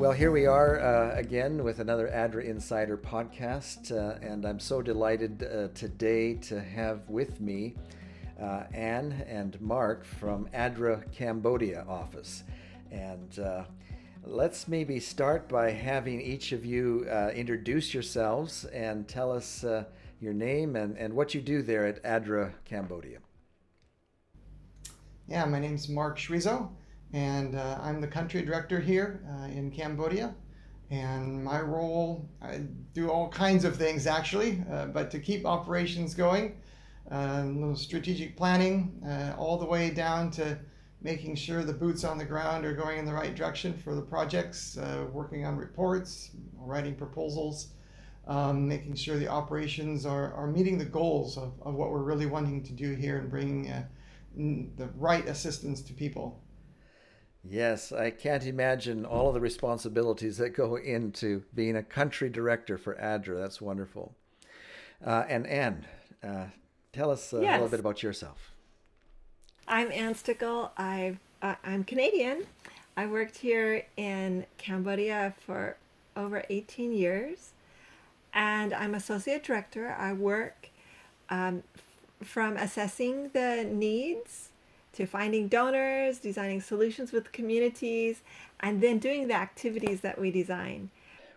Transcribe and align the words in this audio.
Well, 0.00 0.12
here 0.12 0.30
we 0.30 0.46
are 0.46 0.80
uh, 0.80 1.14
again 1.14 1.62
with 1.62 1.78
another 1.78 2.08
ADRA 2.08 2.46
Insider 2.46 2.96
podcast, 2.96 3.92
uh, 3.92 4.18
and 4.26 4.46
I'm 4.46 4.58
so 4.58 4.80
delighted 4.80 5.42
uh, 5.42 5.68
today 5.74 6.36
to 6.36 6.58
have 6.58 7.06
with 7.10 7.38
me 7.38 7.74
uh, 8.40 8.62
Anne 8.72 9.22
and 9.28 9.60
Mark 9.60 10.06
from 10.06 10.48
ADRA 10.54 11.04
Cambodia 11.12 11.84
office. 11.86 12.44
And 12.90 13.38
uh, 13.40 13.64
let's 14.24 14.66
maybe 14.66 15.00
start 15.00 15.50
by 15.50 15.70
having 15.70 16.18
each 16.22 16.52
of 16.52 16.64
you 16.64 17.06
uh, 17.10 17.32
introduce 17.34 17.92
yourselves 17.92 18.64
and 18.64 19.06
tell 19.06 19.30
us 19.30 19.66
your 20.18 20.32
name 20.32 20.76
and, 20.76 20.96
and 20.96 21.12
what 21.12 21.34
you 21.34 21.42
do 21.42 21.60
there 21.60 21.84
at 21.84 22.02
ADRA 22.04 22.54
Cambodia. 22.64 23.18
Yeah, 25.28 25.44
my 25.44 25.58
name 25.58 25.74
is 25.74 25.90
Mark 25.90 26.18
Shrizo 26.18 26.70
and 27.12 27.56
uh, 27.56 27.78
I'm 27.82 28.00
the 28.00 28.06
country 28.06 28.42
director 28.42 28.78
here 28.78 29.20
uh, 29.28 29.46
in 29.46 29.70
Cambodia. 29.70 30.34
And 30.90 31.42
my 31.44 31.60
role, 31.60 32.28
I 32.42 32.62
do 32.94 33.10
all 33.10 33.28
kinds 33.28 33.64
of 33.64 33.76
things 33.76 34.06
actually, 34.06 34.64
uh, 34.70 34.86
but 34.86 35.10
to 35.12 35.20
keep 35.20 35.46
operations 35.46 36.14
going, 36.14 36.56
uh, 37.10 37.44
little 37.46 37.76
strategic 37.76 38.36
planning, 38.36 39.00
uh, 39.06 39.34
all 39.38 39.56
the 39.56 39.66
way 39.66 39.90
down 39.90 40.30
to 40.32 40.58
making 41.02 41.36
sure 41.36 41.62
the 41.62 41.72
boots 41.72 42.04
on 42.04 42.18
the 42.18 42.24
ground 42.24 42.64
are 42.64 42.74
going 42.74 42.98
in 42.98 43.04
the 43.04 43.12
right 43.12 43.34
direction 43.34 43.72
for 43.72 43.94
the 43.94 44.02
projects, 44.02 44.76
uh, 44.78 45.06
working 45.12 45.46
on 45.46 45.56
reports, 45.56 46.30
writing 46.58 46.94
proposals, 46.94 47.68
um, 48.26 48.68
making 48.68 48.94
sure 48.94 49.16
the 49.16 49.28
operations 49.28 50.04
are, 50.04 50.34
are 50.34 50.48
meeting 50.48 50.76
the 50.76 50.84
goals 50.84 51.38
of, 51.38 51.52
of 51.62 51.74
what 51.74 51.90
we're 51.90 52.02
really 52.02 52.26
wanting 52.26 52.62
to 52.62 52.72
do 52.72 52.94
here 52.94 53.18
and 53.18 53.30
bringing 53.30 53.72
the 54.76 54.88
right 54.96 55.26
assistance 55.26 55.80
to 55.82 55.92
people. 55.92 56.40
Yes, 57.42 57.90
I 57.90 58.10
can't 58.10 58.44
imagine 58.44 59.06
all 59.06 59.28
of 59.28 59.34
the 59.34 59.40
responsibilities 59.40 60.36
that 60.38 60.50
go 60.50 60.76
into 60.76 61.42
being 61.54 61.76
a 61.76 61.82
country 61.82 62.28
director 62.28 62.76
for 62.76 62.94
ADRA. 62.96 63.40
That's 63.40 63.60
wonderful. 63.60 64.14
Uh, 65.04 65.24
and 65.28 65.46
Anne, 65.46 65.86
uh, 66.22 66.46
tell 66.92 67.10
us 67.10 67.32
uh, 67.32 67.40
yes. 67.40 67.50
a 67.50 67.52
little 67.54 67.68
bit 67.68 67.80
about 67.80 68.02
yourself. 68.02 68.50
I'm 69.66 69.90
Anne 69.92 70.14
Stickle. 70.14 70.72
i 70.76 71.16
am 71.42 71.84
Canadian. 71.84 72.44
I 72.96 73.06
worked 73.06 73.38
here 73.38 73.86
in 73.96 74.44
Cambodia 74.58 75.32
for 75.38 75.76
over 76.16 76.44
18 76.50 76.92
years, 76.92 77.52
and 78.34 78.74
I'm 78.74 78.94
associate 78.94 79.42
director. 79.42 79.96
I 79.98 80.12
work 80.12 80.68
um, 81.30 81.62
from 82.22 82.58
assessing 82.58 83.30
the 83.30 83.66
needs 83.70 84.49
to 85.00 85.06
finding 85.06 85.48
donors, 85.48 86.18
designing 86.18 86.60
solutions 86.60 87.10
with 87.10 87.32
communities, 87.32 88.20
and 88.60 88.82
then 88.82 88.98
doing 88.98 89.28
the 89.28 89.34
activities 89.34 90.02
that 90.02 90.20
we 90.20 90.30
design. 90.30 90.90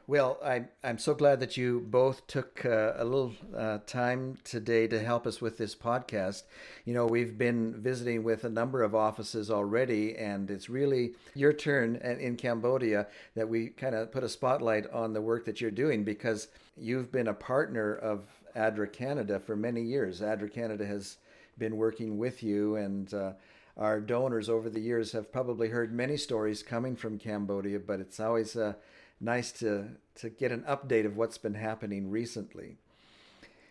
Well, 0.06 0.38
I, 0.44 0.66
I'm 0.84 0.98
so 0.98 1.14
glad 1.14 1.40
that 1.40 1.56
you 1.56 1.80
both 1.80 2.28
took 2.28 2.66
uh, 2.66 2.92
a 2.98 3.06
little 3.06 3.32
uh, 3.56 3.78
time 3.88 4.38
today 4.44 4.86
to 4.88 5.02
help 5.02 5.26
us 5.26 5.40
with 5.40 5.58
this 5.58 5.76
podcast. 5.76 6.44
You 6.84 6.94
know, 6.94 7.06
we've 7.06 7.38
been 7.38 7.82
visiting 7.82 8.26
with 8.26 8.44
a 8.44 8.50
number 8.50 8.84
of 8.84 8.94
offices 8.94 9.50
already, 9.50 10.18
and 10.18 10.52
it's 10.52 10.70
really 10.70 11.14
your 11.34 11.54
turn 11.54 11.96
in 11.96 12.36
Cambodia 12.36 13.08
that 13.36 13.48
we 13.48 13.68
kind 13.70 13.96
of 13.96 14.12
put 14.12 14.26
a 14.26 14.30
spotlight 14.30 14.92
on 14.92 15.14
the 15.14 15.22
work 15.22 15.46
that 15.46 15.62
you're 15.62 15.72
doing 15.72 16.04
because 16.04 16.50
you've 16.76 17.14
been 17.14 17.30
a 17.30 17.34
partner 17.34 17.96
of 17.96 18.26
ADRA 18.58 18.92
Canada 18.92 19.40
for 19.40 19.56
many 19.56 19.82
years. 19.82 20.20
ADRA 20.20 20.54
Canada 20.54 20.86
has 20.86 21.16
been 21.58 21.78
working 21.78 22.18
with 22.18 22.44
you, 22.44 22.76
and 22.76 23.14
uh, 23.14 23.32
our 23.78 24.00
donors 24.00 24.50
over 24.50 24.70
the 24.70 24.80
years 24.80 25.12
have 25.14 25.32
probably 25.32 25.70
heard 25.70 25.94
many 25.94 26.18
stories 26.18 26.62
coming 26.62 26.96
from 26.96 27.18
Cambodia, 27.18 27.80
but 27.80 28.00
it's 28.00 28.20
always 28.20 28.56
uh, 28.56 28.74
nice 29.20 29.52
to, 29.52 29.88
to 30.16 30.30
get 30.30 30.52
an 30.52 30.64
update 30.68 31.06
of 31.06 31.18
what's 31.18 31.38
been 31.38 31.56
happening 31.56 32.10
recently. 32.10 32.78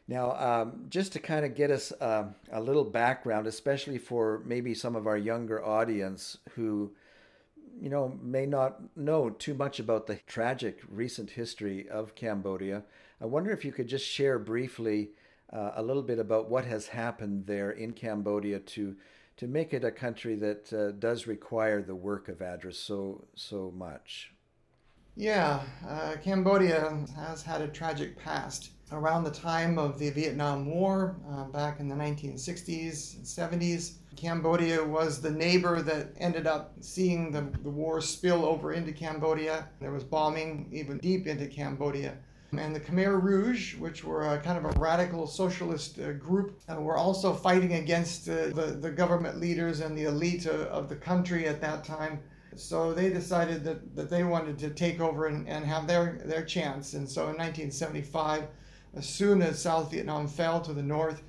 Now, 0.09 0.33
um, 0.33 0.87
just 0.89 1.13
to 1.13 1.21
kind 1.21 1.45
of 1.45 1.55
get 1.55 1.71
us 1.71 1.93
uh, 2.01 2.25
a 2.51 2.61
little 2.61 2.85
background, 2.85 3.47
especially 3.47 3.99
for 3.99 4.43
maybe 4.45 4.75
some 4.75 4.97
of 4.97 5.07
our 5.07 5.17
younger 5.17 5.65
audience 5.65 6.39
who, 6.57 6.93
you 7.81 7.89
know, 7.89 8.19
may 8.21 8.45
not 8.45 8.81
know 8.97 9.31
too 9.31 9.55
much 9.55 9.79
about 9.79 10.09
the 10.09 10.17
tragic 10.27 10.81
recent 10.91 11.31
history 11.31 11.89
of 11.89 12.17
Cambodia, 12.17 12.83
I 13.21 13.27
wonder 13.27 13.53
if 13.53 13.65
you 13.65 13.71
could 13.71 13.87
just 13.87 14.05
share 14.05 14.41
briefly 14.41 15.11
uh, 15.53 15.71
a 15.77 15.83
little 15.83 16.03
bit 16.03 16.19
about 16.19 16.51
what 16.51 16.65
has 16.65 16.89
happened 16.89 17.47
there 17.47 17.71
in 17.71 17.93
Cambodia 17.93 18.59
to 18.59 18.97
to 19.37 19.47
make 19.47 19.73
it 19.73 19.85
a 19.85 19.91
country 19.91 20.37
that 20.37 20.73
uh, 20.73 20.93
does 20.93 21.27
require 21.27 21.83
the 21.83 21.95
work 21.95 22.29
of 22.29 22.39
ADRA 22.39 22.75
so 22.75 23.25
so 23.35 23.73
much. 23.77 24.33
Yeah, 25.15 25.63
uh, 25.87 26.15
Cambodia 26.23 27.05
has 27.15 27.43
had 27.43 27.61
a 27.61 27.69
tragic 27.69 28.19
past. 28.19 28.71
Around 28.91 29.25
the 29.25 29.31
time 29.31 29.79
of 29.79 29.99
the 29.99 30.11
Vietnam 30.11 30.67
War, 30.67 31.17
uh, 31.31 31.45
back 31.45 31.81
in 31.81 31.89
the 31.89 31.95
1960s 31.95 33.17
and 33.17 33.25
70s, 33.25 33.95
Cambodia 34.17 34.85
was 34.85 35.21
the 35.21 35.31
neighbor 35.31 35.83
that 35.83 36.13
ended 36.19 36.47
up 36.47 36.75
seeing 36.81 37.31
the, 37.31 37.43
the 37.63 37.71
war 37.71 38.01
spill 38.01 38.45
over 38.45 38.73
into 38.73 38.93
Cambodia. 38.93 39.69
There 39.81 39.93
was 39.93 40.05
bombing 40.05 40.69
even 40.73 40.99
deep 40.99 41.27
into 41.27 41.47
Cambodia. 41.47 42.17
And 42.59 42.77
the 42.77 42.81
Khmer 42.81 43.23
Rouge, 43.23 43.77
which 43.77 44.05
were 44.05 44.35
a 44.35 44.39
kind 44.39 44.59
of 44.59 44.77
a 44.77 44.79
radical 44.79 45.27
socialist 45.27 45.99
uh, 45.99 46.13
group, 46.13 46.61
uh, 46.69 46.79
were 46.79 46.99
also 46.99 47.33
fighting 47.33 47.75
against 47.75 48.29
uh, 48.29 48.49
the, 48.49 48.77
the 48.79 48.91
government 48.91 49.41
leaders 49.41 49.81
and 49.81 49.97
the 49.97 50.05
elite 50.05 50.47
of, 50.47 50.91
the 50.91 50.97
country 50.97 51.47
at 51.47 51.63
that 51.63 51.83
time. 51.83 52.21
So 52.55 52.93
they 52.93 53.09
decided 53.09 53.65
that, 53.65 53.97
that 53.97 54.11
they 54.11 54.23
wanted 54.23 54.59
to 54.59 54.69
take 54.69 55.01
over 55.01 55.27
and, 55.27 55.49
and 55.49 55.65
have 55.65 55.87
their, 55.87 56.21
their 56.27 56.45
chance. 56.45 56.93
And 56.93 57.09
so 57.09 57.23
in 57.23 57.39
1975, 57.39 58.45
as 58.95 59.09
soon 59.09 59.41
as 59.41 59.59
South 59.59 59.91
Vietnam 59.91 60.29
fell 60.29 60.61
to 60.61 60.75
the 60.75 60.83
north, 60.83 61.23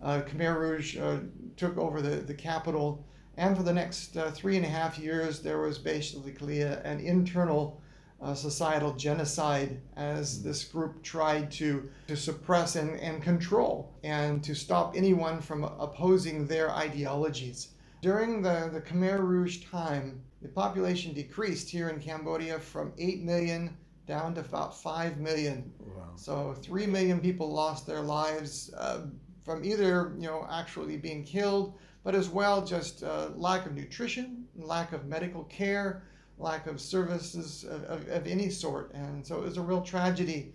uh, 0.00 0.22
Khmer 0.22 0.58
Rouge 0.58 0.96
uh, 0.96 1.18
took 1.58 1.76
over 1.76 2.00
the, 2.00 2.16
the 2.16 2.32
capital. 2.32 3.04
And 3.36 3.54
for 3.54 3.62
the 3.62 3.72
next 3.74 4.16
uh, 4.16 4.30
three 4.30 4.56
and 4.56 4.64
a 4.64 4.70
half 4.70 4.98
years, 4.98 5.40
there 5.40 5.60
was 5.60 5.76
basically 5.76 6.62
an 6.62 7.00
internal 7.00 7.82
uh, 8.22 8.34
societal 8.34 8.92
genocide 8.92 9.80
as 9.96 10.42
this 10.42 10.64
group 10.64 11.02
tried 11.02 11.50
to, 11.50 11.88
to 12.06 12.16
suppress 12.16 12.76
and, 12.76 12.98
and 13.00 13.22
control 13.22 13.94
and 14.04 14.44
to 14.44 14.54
stop 14.54 14.94
anyone 14.96 15.40
from 15.40 15.64
opposing 15.64 16.46
their 16.46 16.70
ideologies. 16.70 17.68
During 18.02 18.42
the, 18.42 18.70
the 18.72 18.80
Khmer 18.80 19.20
Rouge 19.20 19.64
time, 19.64 20.22
the 20.42 20.48
population 20.48 21.12
decreased 21.12 21.68
here 21.68 21.88
in 21.88 22.00
Cambodia 22.00 22.58
from 22.58 22.92
8 22.98 23.22
million 23.22 23.76
down 24.06 24.34
to 24.34 24.40
about 24.40 24.76
5 24.80 25.18
million. 25.18 25.72
Wow. 25.78 26.10
So 26.16 26.54
3 26.62 26.86
million 26.86 27.20
people 27.20 27.50
lost 27.52 27.86
their 27.86 28.00
lives 28.00 28.72
uh, 28.76 29.06
from 29.44 29.64
either, 29.64 30.14
you 30.18 30.26
know, 30.26 30.46
actually 30.50 30.96
being 30.96 31.24
killed, 31.24 31.74
but 32.02 32.14
as 32.14 32.28
well 32.28 32.64
just 32.64 33.02
uh, 33.02 33.30
lack 33.34 33.66
of 33.66 33.74
nutrition, 33.74 34.46
lack 34.56 34.92
of 34.92 35.06
medical 35.06 35.44
care, 35.44 36.02
lack 36.40 36.66
of 36.66 36.80
services 36.80 37.64
of, 37.64 37.84
of, 37.84 38.08
of, 38.08 38.26
any 38.26 38.48
sort. 38.48 38.92
And 38.94 39.24
so 39.26 39.38
it 39.38 39.44
was 39.44 39.56
a 39.58 39.62
real 39.62 39.82
tragedy. 39.82 40.54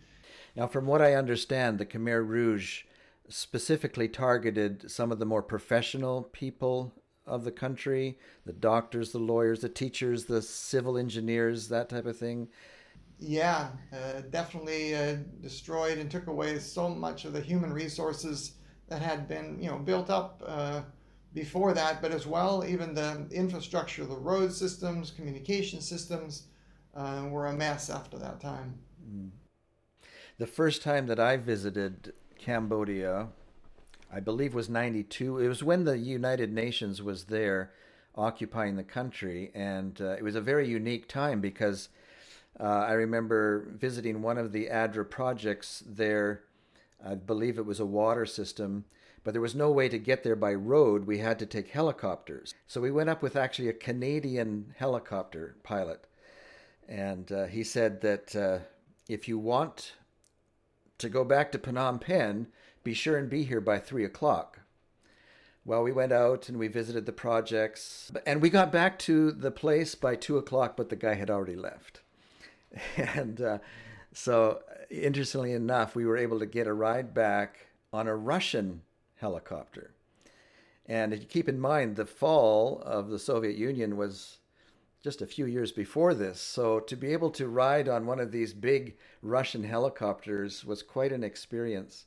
Now, 0.55 0.67
from 0.67 0.85
what 0.85 1.01
I 1.01 1.13
understand, 1.13 1.77
the 1.77 1.85
Khmer 1.85 2.27
Rouge 2.27 2.83
specifically 3.29 4.07
targeted 4.07 4.89
some 4.89 5.11
of 5.11 5.19
the 5.19 5.25
more 5.25 5.43
professional 5.43 6.23
people 6.23 6.93
of 7.27 7.43
the 7.43 7.51
country 7.51 8.19
the 8.45 8.53
doctors, 8.53 9.11
the 9.11 9.19
lawyers, 9.19 9.61
the 9.61 9.69
teachers, 9.69 10.25
the 10.25 10.41
civil 10.41 10.97
engineers, 10.97 11.67
that 11.69 11.89
type 11.89 12.05
of 12.05 12.17
thing. 12.17 12.47
Yeah, 13.19 13.69
uh, 13.93 14.21
definitely 14.29 14.93
uh, 14.93 15.15
destroyed 15.41 15.97
and 15.97 16.11
took 16.11 16.27
away 16.27 16.59
so 16.59 16.89
much 16.89 17.25
of 17.25 17.33
the 17.33 17.41
human 17.41 17.73
resources 17.73 18.53
that 18.87 19.01
had 19.01 19.27
been, 19.27 19.57
you 19.59 19.69
know, 19.69 19.79
built 19.79 20.09
up 20.09 20.43
uh, 20.45 20.81
before 21.35 21.73
that, 21.73 22.01
but 22.01 22.11
as 22.11 22.25
well, 22.25 22.63
even 22.65 22.95
the 22.95 23.27
infrastructure, 23.29 24.05
the 24.05 24.15
road 24.15 24.53
systems, 24.53 25.11
communication 25.11 25.81
systems 25.81 26.47
uh, 26.95 27.25
were 27.29 27.47
a 27.47 27.53
mess 27.53 27.89
after 27.89 28.17
that 28.17 28.39
time. 28.39 28.79
Mm. 29.07 29.29
The 30.37 30.47
first 30.47 30.81
time 30.81 31.07
that 31.07 31.19
I 31.19 31.35
visited 31.37 32.13
Cambodia, 32.39 33.27
I 34.11 34.21
believe 34.21 34.53
was 34.53 34.69
92. 34.69 35.39
It 35.39 35.47
was 35.49 35.61
when 35.61 35.83
the 35.83 35.97
United 35.97 36.53
Nations 36.53 37.01
was 37.01 37.25
there 37.25 37.71
occupying 38.15 38.77
the 38.77 38.83
country, 38.83 39.51
and 39.53 39.99
uh, 40.01 40.11
it 40.11 40.23
was 40.23 40.35
a 40.35 40.41
very 40.41 40.67
unique 40.67 41.09
time 41.09 41.41
because 41.41 41.89
uh, 42.59 42.63
I 42.63 42.93
remember 42.93 43.67
visiting 43.71 44.21
one 44.21 44.37
of 44.37 44.53
the 44.53 44.67
ADRA 44.67 45.09
projects 45.09 45.83
there. 45.85 46.43
I 47.05 47.15
believe 47.15 47.57
it 47.57 47.65
was 47.65 47.81
a 47.81 47.85
water 47.85 48.25
system 48.25 48.85
but 49.25 49.33
there 49.33 49.41
was 49.41 49.55
no 49.55 49.71
way 49.71 49.89
to 49.89 49.97
get 49.97 50.23
there 50.23 50.35
by 50.35 50.53
road. 50.53 51.07
We 51.07 51.17
had 51.17 51.39
to 51.39 51.47
take 51.47 51.69
helicopters. 51.69 52.53
So 52.67 52.79
we 52.79 52.91
went 52.91 53.09
up 53.09 53.23
with 53.23 53.35
actually 53.35 53.67
a 53.67 53.73
Canadian 53.73 54.75
helicopter 54.77 55.57
pilot. 55.63 56.05
And 56.87 57.29
uh, 57.31 57.45
he 57.47 57.63
said 57.63 58.01
that 58.01 58.35
uh, 58.35 58.59
if 59.09 59.27
you 59.27 59.39
want 59.39 59.93
to 60.99 61.09
go 61.09 61.25
back 61.25 61.51
to 61.51 61.57
Phnom 61.57 61.99
Penh, 61.99 62.47
be 62.83 62.93
sure 62.93 63.17
and 63.17 63.27
be 63.27 63.43
here 63.43 63.59
by 63.59 63.79
three 63.79 64.05
o'clock. 64.05 64.59
Well, 65.65 65.81
we 65.81 65.91
went 65.91 66.11
out 66.11 66.47
and 66.47 66.59
we 66.59 66.67
visited 66.67 67.07
the 67.07 67.11
projects, 67.11 68.11
and 68.27 68.39
we 68.39 68.51
got 68.51 68.71
back 68.71 68.99
to 68.99 69.31
the 69.31 69.49
place 69.49 69.95
by 69.95 70.15
two 70.15 70.37
o'clock, 70.37 70.77
but 70.77 70.89
the 70.89 70.95
guy 70.95 71.15
had 71.15 71.31
already 71.31 71.55
left. 71.55 72.01
And 72.95 73.41
uh, 73.41 73.57
so, 74.13 74.61
interestingly 74.91 75.53
enough, 75.53 75.95
we 75.95 76.05
were 76.05 76.17
able 76.17 76.37
to 76.39 76.45
get 76.45 76.67
a 76.67 76.73
ride 76.73 77.15
back 77.15 77.67
on 77.91 78.07
a 78.07 78.15
Russian 78.15 78.81
helicopter. 79.15 79.93
And 80.85 81.13
you 81.13 81.25
keep 81.25 81.49
in 81.49 81.59
mind, 81.59 81.95
the 81.95 82.05
fall 82.05 82.81
of 82.85 83.09
the 83.09 83.19
Soviet 83.19 83.55
Union 83.55 83.97
was 83.97 84.37
just 85.03 85.21
a 85.21 85.27
few 85.27 85.45
years 85.45 85.71
before 85.71 86.13
this. 86.13 86.39
So 86.39 86.79
to 86.79 86.95
be 86.95 87.13
able 87.13 87.31
to 87.31 87.47
ride 87.47 87.87
on 87.87 88.05
one 88.05 88.19
of 88.19 88.31
these 88.31 88.53
big 88.53 88.97
Russian 89.21 89.63
helicopters 89.63 90.65
was 90.65 90.83
quite 90.83 91.11
an 91.11 91.23
experience. 91.23 92.05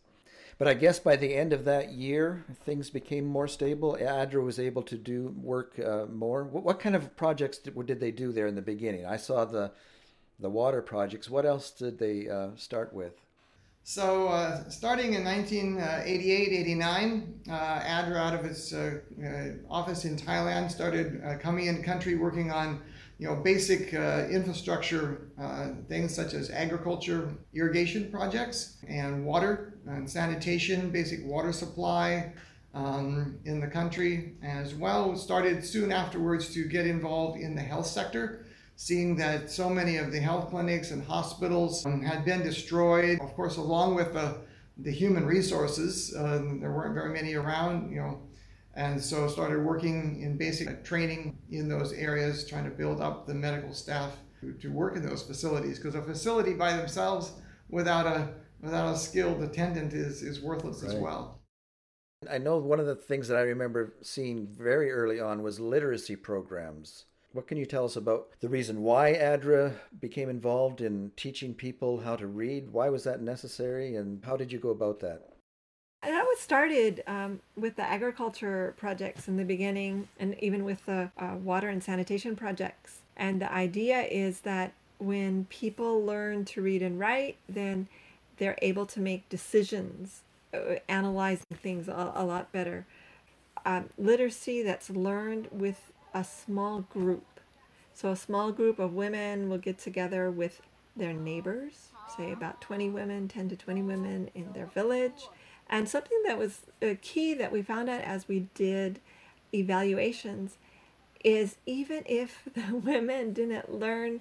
But 0.59 0.67
I 0.67 0.75
guess 0.75 0.99
by 0.99 1.15
the 1.15 1.35
end 1.35 1.53
of 1.53 1.65
that 1.67 1.93
year, 1.93 2.45
things 2.65 2.91
became 2.91 3.25
more 3.25 3.47
stable. 3.47 3.97
ADRA 4.01 4.43
was 4.43 4.59
able 4.59 4.83
to 4.83 4.97
do 4.97 5.33
work 5.41 5.79
uh, 5.79 6.07
more. 6.07 6.43
What, 6.45 6.65
what, 6.65 6.81
kind 6.81 6.97
of 6.97 7.17
projects 7.17 7.59
did, 7.59 7.87
did, 7.87 8.01
they 8.01 8.11
do 8.11 8.33
there 8.33 8.49
in 8.49 8.57
the 8.57 8.63
beginning? 8.63 9.07
I 9.07 9.17
saw 9.17 9.45
the 9.45 9.71
the 10.41 10.51
water 10.51 10.83
projects. 10.83 11.29
What 11.29 11.47
else 11.47 11.71
did 11.71 11.99
they 11.99 12.29
uh, 12.29 12.51
start 12.57 12.93
with? 12.93 13.15
So, 13.85 14.29
uh, 14.29 14.69
starting 14.69 15.15
in 15.15 15.25
1988 15.25 16.53
89, 16.53 17.41
uh, 17.49 17.53
ADRA, 17.53 18.17
out 18.17 18.35
of 18.35 18.45
its 18.45 18.75
uh, 18.75 18.99
uh, 19.25 19.73
office 19.73 20.05
in 20.05 20.17
Thailand, 20.17 20.71
started 20.71 21.23
uh, 21.25 21.39
coming 21.39 21.67
in 21.67 21.83
country 21.83 22.15
working 22.15 22.51
on 22.51 22.83
you 23.19 23.27
know, 23.27 23.35
basic 23.37 23.95
infrastructure 23.95 25.29
things 25.89 26.15
such 26.15 26.35
as 26.35 26.51
agriculture, 26.51 27.35
irrigation 27.55 28.11
projects, 28.13 28.77
and 28.87 29.25
water 29.25 29.75
and 29.87 30.09
sanitation, 30.09 30.91
basic 30.91 31.25
water 31.25 31.53
supply 31.53 32.33
um, 32.75 33.39
in 33.45 33.59
the 33.59 33.67
country, 33.67 34.35
as 34.43 34.75
well. 34.75 35.17
Started 35.17 35.65
soon 35.65 35.91
afterwards 35.91 36.53
to 36.55 36.65
get 36.69 36.87
involved 36.87 37.41
in 37.41 37.55
the 37.55 37.63
health 37.63 37.87
sector 37.87 38.45
seeing 38.79 39.17
that 39.17 39.51
so 39.51 39.69
many 39.69 39.97
of 39.97 40.13
the 40.13 40.21
health 40.21 40.51
clinics 40.51 40.93
and 40.93 41.03
hospitals 41.03 41.85
um, 41.85 42.01
had 42.01 42.25
been 42.25 42.45
destroyed. 42.45 43.19
Of 43.21 43.35
course, 43.35 43.57
along 43.57 43.97
with 43.97 44.13
the, 44.15 44.39
the 44.79 44.93
human 44.93 45.27
resources, 45.27 46.15
uh, 46.15 46.41
there 46.61 46.71
weren't 46.71 46.95
very 46.95 47.13
many 47.13 47.35
around, 47.35 47.91
you 47.91 48.01
know, 48.01 48.23
and 48.75 49.03
so 49.03 49.27
started 49.27 49.65
working 49.65 50.23
in 50.23 50.39
basic 50.39 50.85
training 50.85 51.37
in 51.51 51.69
those 51.69 51.93
areas, 51.93 52.47
trying 52.47 52.63
to 52.67 52.71
build 52.71 53.01
up 53.01 53.27
the 53.27 53.35
medical 53.35 53.75
staff 53.75 54.13
to, 54.41 54.53
to 54.53 54.69
work 54.69 54.95
in 54.95 55.05
those 55.05 55.25
facilities. 55.25 55.81
Because 55.81 55.97
a 55.97 56.03
facility 56.03 56.55
by 56.55 56.77
themselves 56.77 57.33
without 57.69 58.07
a 58.07 58.29
without 58.61 58.95
a 58.95 58.97
skilled 58.97 59.43
attendant 59.43 59.93
is, 59.93 60.23
is 60.23 60.41
worthless 60.41 60.85
right. 60.85 60.95
as 60.95 61.01
well. 61.01 61.41
I 62.31 62.39
know 62.39 62.59
one 62.59 62.79
of 62.79 62.87
the 62.87 62.95
things 62.95 63.27
that 63.27 63.39
I 63.39 63.43
remember 63.43 63.95
seeing 64.03 64.49
very 64.57 64.93
early 64.93 65.19
on 65.19 65.43
was 65.43 65.59
literacy 65.59 66.15
programs 66.15 67.07
what 67.39 67.47
can 67.47 67.57
you 67.57 67.67
tell 67.67 67.85
us 67.85 67.95
about 67.95 68.27
the 68.41 68.49
reason 68.49 68.83
why 68.83 69.13
ADRA 69.13 69.73
became 70.01 70.29
involved 70.29 70.81
in 70.81 71.13
teaching 71.15 71.55
people 71.55 72.01
how 72.01 72.17
to 72.17 72.27
read? 72.27 72.73
Why 72.73 72.89
was 72.89 73.05
that 73.05 73.23
necessary, 73.23 73.95
and 73.95 74.25
how 74.25 74.37
did 74.37 74.51
you 74.51 74.59
go 74.59 74.71
about 74.71 74.99
that? 74.99 75.23
That 76.03 76.25
was 76.25 76.41
started 76.41 77.05
um, 77.07 77.39
with 77.57 77.77
the 77.77 77.85
agriculture 77.85 78.75
projects 78.77 79.29
in 79.29 79.37
the 79.37 79.45
beginning, 79.45 80.09
and 80.19 80.35
even 80.43 80.65
with 80.65 80.85
the 80.87 81.13
uh, 81.17 81.37
water 81.37 81.69
and 81.69 81.81
sanitation 81.81 82.35
projects. 82.35 83.03
And 83.17 83.41
the 83.41 83.53
idea 83.53 84.01
is 84.01 84.41
that 84.41 84.73
when 84.99 85.45
people 85.45 86.05
learn 86.05 86.45
to 86.47 86.61
read 86.61 86.83
and 86.83 86.99
write, 86.99 87.37
then 87.49 87.87
they're 88.39 88.59
able 88.63 88.87
to 88.87 88.99
make 88.99 89.29
decisions, 89.29 90.23
uh, 90.53 90.81
analyzing 90.89 91.47
things 91.55 91.87
a, 91.87 92.13
a 92.17 92.25
lot 92.25 92.51
better. 92.51 92.85
Um, 93.65 93.91
literacy 93.97 94.65
that's 94.65 94.91
learned 94.91 95.47
with 95.53 95.93
a 96.19 96.25
small 96.25 96.81
group. 96.81 97.41
So 97.95 98.11
a 98.11 98.17
small 98.17 98.51
group 98.51 98.81
of 98.81 98.93
women 98.93 99.49
will 99.49 99.59
get 99.59 99.79
together 99.79 100.31
with 100.33 100.61
their 100.97 101.13
neighbors, 101.13 101.91
say 102.17 102.33
about 102.33 102.61
20 102.61 102.91
women, 102.91 103.29
10 103.29 103.51
to 103.51 103.57
20 103.57 103.83
women 103.83 104.29
in 104.35 104.53
their 104.53 104.67
village. 104.67 105.29
And 105.71 105.89
something 105.89 106.21
that 106.27 106.37
was 106.37 106.63
a 106.83 106.97
key 106.97 107.35
that 107.35 107.53
we 107.53 107.63
found 107.63 107.89
out 107.89 108.01
as 108.01 108.27
we 108.27 108.49
did 108.55 108.99
evaluations 109.55 110.59
is 111.23 111.57
even 111.67 112.03
if 112.07 112.43
the 112.55 112.75
women 112.75 113.33
didn't 113.33 113.73
learn 113.73 114.21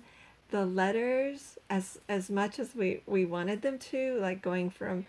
the 0.49 0.65
letters 0.65 1.57
as 1.69 1.99
as 2.07 2.29
much 2.29 2.57
as 2.59 2.73
we, 2.75 3.01
we 3.05 3.25
wanted 3.25 3.63
them 3.63 3.79
to, 3.79 4.17
like 4.21 4.41
going 4.41 4.69
from 4.69 5.05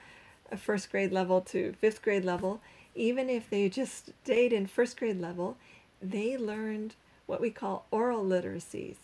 a 0.50 0.56
first 0.56 0.90
grade 0.90 1.12
level 1.12 1.43
to 1.43 1.75
fifth 1.75 2.00
grade 2.00 2.25
level, 2.25 2.61
even 2.94 3.29
if 3.29 3.50
they 3.50 3.69
just 3.69 4.11
stayed 4.25 4.52
in 4.52 4.67
first 4.67 4.96
grade 4.96 5.20
level, 5.20 5.56
they 6.00 6.36
learned 6.36 6.94
what 7.26 7.40
we 7.40 7.50
call 7.50 7.86
oral 7.90 8.24
literacies. 8.24 8.96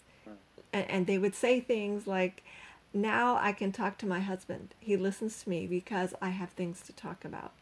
And, 0.73 0.91
and 0.91 1.07
they 1.07 1.19
would 1.19 1.35
say 1.35 1.61
things 1.61 2.07
like, 2.07 2.43
now 2.93 3.37
I 3.37 3.53
can 3.53 3.73
talk 3.73 3.99
to 3.99 4.07
my 4.07 4.21
husband. 4.21 4.75
He 4.81 4.97
listens 4.97 5.43
to 5.43 5.51
me 5.51 5.67
because 5.67 6.15
I 6.21 6.31
have 6.31 6.51
things 6.51 6.81
to 6.83 6.93
talk 6.93 7.25
about. 7.25 7.53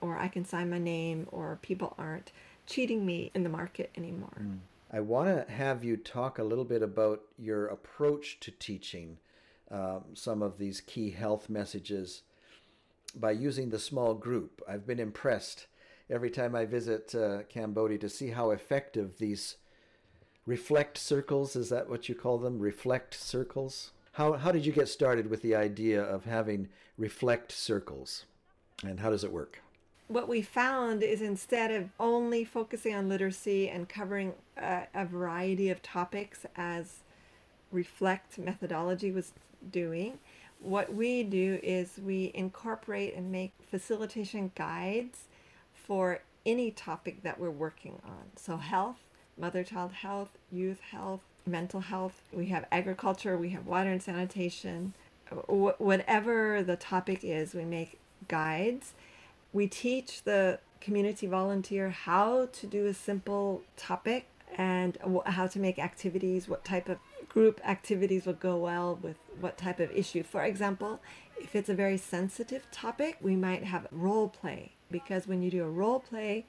Or 0.00 0.18
I 0.18 0.28
can 0.28 0.44
sign 0.44 0.70
my 0.70 0.78
name, 0.78 1.26
or 1.32 1.58
people 1.62 1.94
aren't 1.98 2.30
cheating 2.66 3.06
me 3.06 3.30
in 3.34 3.44
the 3.44 3.48
market 3.48 3.90
anymore. 3.96 4.36
Mm. 4.40 4.58
I 4.92 5.00
want 5.00 5.28
to 5.28 5.52
have 5.52 5.82
you 5.82 5.96
talk 5.96 6.38
a 6.38 6.44
little 6.44 6.64
bit 6.64 6.82
about 6.82 7.22
your 7.38 7.66
approach 7.66 8.38
to 8.40 8.50
teaching 8.50 9.18
um, 9.70 10.04
some 10.14 10.42
of 10.42 10.58
these 10.58 10.80
key 10.80 11.10
health 11.10 11.48
messages 11.48 12.22
by 13.14 13.32
using 13.32 13.70
the 13.70 13.78
small 13.78 14.14
group. 14.14 14.62
I've 14.68 14.86
been 14.86 15.00
impressed 15.00 15.66
every 16.10 16.30
time 16.30 16.54
I 16.54 16.64
visit 16.64 17.14
uh, 17.14 17.42
Cambodia 17.48 17.98
to 17.98 18.08
see 18.08 18.30
how 18.30 18.50
effective 18.50 19.18
these 19.18 19.56
reflect 20.46 20.98
circles 20.98 21.56
is 21.56 21.68
that 21.70 21.88
what 21.88 22.08
you 22.08 22.14
call 22.14 22.38
them? 22.38 22.58
Reflect 22.58 23.14
circles? 23.14 23.90
How, 24.12 24.34
how 24.34 24.52
did 24.52 24.64
you 24.64 24.72
get 24.72 24.88
started 24.88 25.28
with 25.28 25.42
the 25.42 25.54
idea 25.54 26.02
of 26.02 26.24
having 26.24 26.68
reflect 26.96 27.52
circles? 27.52 28.24
And 28.82 29.00
how 29.00 29.10
does 29.10 29.24
it 29.24 29.32
work? 29.32 29.60
What 30.08 30.28
we 30.28 30.40
found 30.40 31.02
is 31.02 31.20
instead 31.20 31.72
of 31.72 31.88
only 31.98 32.44
focusing 32.44 32.94
on 32.94 33.08
literacy 33.08 33.68
and 33.68 33.88
covering 33.88 34.34
a, 34.56 34.82
a 34.94 35.04
variety 35.04 35.68
of 35.68 35.82
topics 35.82 36.46
as 36.54 37.00
reflect 37.72 38.38
methodology 38.38 39.10
was 39.10 39.32
doing, 39.72 40.18
what 40.60 40.94
we 40.94 41.24
do 41.24 41.58
is 41.62 41.98
we 42.02 42.30
incorporate 42.34 43.14
and 43.16 43.32
make 43.32 43.52
facilitation 43.68 44.52
guides 44.54 45.24
for 45.86 46.20
any 46.44 46.70
topic 46.70 47.22
that 47.22 47.38
we're 47.38 47.50
working 47.50 48.00
on. 48.04 48.30
So, 48.36 48.56
health, 48.56 49.08
mother 49.38 49.62
child 49.62 49.92
health, 49.92 50.36
youth 50.50 50.80
health, 50.80 51.20
mental 51.46 51.80
health. 51.80 52.22
We 52.32 52.46
have 52.46 52.66
agriculture, 52.72 53.36
we 53.36 53.50
have 53.50 53.66
water 53.66 53.90
and 53.90 54.02
sanitation. 54.02 54.94
Wh- 55.30 55.80
whatever 55.80 56.62
the 56.62 56.76
topic 56.76 57.20
is, 57.22 57.54
we 57.54 57.64
make 57.64 57.98
guides. 58.28 58.94
We 59.52 59.66
teach 59.66 60.22
the 60.24 60.58
community 60.80 61.26
volunteer 61.26 61.90
how 61.90 62.46
to 62.52 62.66
do 62.66 62.86
a 62.86 62.94
simple 62.94 63.62
topic 63.76 64.26
and 64.56 64.98
how 65.26 65.46
to 65.46 65.58
make 65.58 65.78
activities, 65.78 66.48
what 66.48 66.64
type 66.64 66.88
of 66.88 66.98
group 67.28 67.60
activities 67.66 68.26
would 68.26 68.40
go 68.40 68.56
well 68.56 68.98
with 69.02 69.16
what 69.40 69.58
type 69.58 69.80
of 69.80 69.90
issue. 69.90 70.22
For 70.22 70.42
example, 70.42 71.00
if 71.38 71.54
it's 71.54 71.68
a 71.68 71.74
very 71.74 71.96
sensitive 71.96 72.70
topic, 72.70 73.18
we 73.20 73.36
might 73.36 73.64
have 73.64 73.86
role 73.90 74.28
play 74.28 74.75
because 74.90 75.26
when 75.26 75.42
you 75.42 75.50
do 75.50 75.64
a 75.64 75.70
role 75.70 76.00
play, 76.00 76.46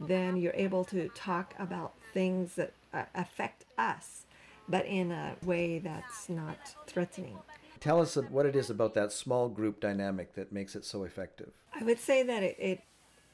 then 0.00 0.36
you're 0.36 0.54
able 0.54 0.84
to 0.84 1.08
talk 1.14 1.54
about 1.58 1.94
things 2.12 2.54
that 2.54 2.72
uh, 2.92 3.04
affect 3.14 3.64
us, 3.78 4.26
but 4.68 4.84
in 4.86 5.10
a 5.10 5.36
way 5.44 5.78
that's 5.78 6.28
not 6.28 6.74
threatening. 6.86 7.38
Tell 7.80 8.00
us 8.00 8.16
what 8.16 8.46
it 8.46 8.56
is 8.56 8.70
about 8.70 8.94
that 8.94 9.12
small 9.12 9.48
group 9.48 9.80
dynamic 9.80 10.34
that 10.34 10.52
makes 10.52 10.74
it 10.74 10.84
so 10.84 11.04
effective. 11.04 11.52
I 11.78 11.84
would 11.84 12.00
say 12.00 12.22
that 12.22 12.42
it, 12.42 12.56
it 12.58 12.82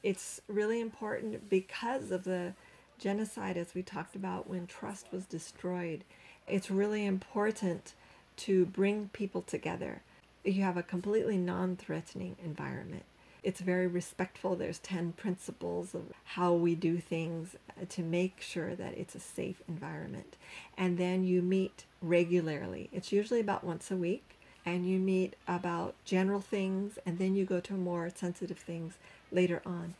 it's 0.02 0.40
really 0.48 0.80
important 0.80 1.48
because 1.48 2.10
of 2.10 2.24
the 2.24 2.54
genocide, 2.98 3.56
as 3.56 3.74
we 3.74 3.82
talked 3.82 4.16
about, 4.16 4.48
when 4.48 4.66
trust 4.66 5.06
was 5.12 5.24
destroyed. 5.26 6.04
It's 6.48 6.70
really 6.70 7.06
important 7.06 7.94
to 8.38 8.66
bring 8.66 9.10
people 9.12 9.42
together. 9.42 10.02
You 10.44 10.62
have 10.62 10.76
a 10.76 10.82
completely 10.82 11.36
non 11.36 11.76
threatening 11.76 12.36
environment 12.44 13.04
it's 13.42 13.60
very 13.60 13.86
respectful. 13.86 14.54
There's 14.54 14.78
10 14.78 15.12
principles 15.12 15.94
of 15.94 16.12
how 16.24 16.52
we 16.52 16.74
do 16.74 16.98
things 16.98 17.56
uh, 17.70 17.84
to 17.88 18.02
make 18.02 18.40
sure 18.40 18.74
that 18.74 18.96
it's 18.96 19.14
a 19.14 19.20
safe 19.20 19.62
environment. 19.68 20.36
And 20.78 20.96
then 20.96 21.24
you 21.24 21.42
meet 21.42 21.84
regularly. 22.00 22.88
It's 22.92 23.10
usually 23.12 23.40
about 23.40 23.64
once 23.64 23.90
a 23.90 23.96
week. 23.96 24.38
And 24.64 24.88
you 24.88 25.00
meet 25.00 25.34
about 25.48 25.96
general 26.04 26.40
things, 26.40 26.96
and 27.04 27.18
then 27.18 27.34
you 27.34 27.44
go 27.44 27.58
to 27.58 27.72
more 27.72 28.08
sensitive 28.14 28.58
things 28.58 28.94
later 29.32 29.60
on. 29.66 29.94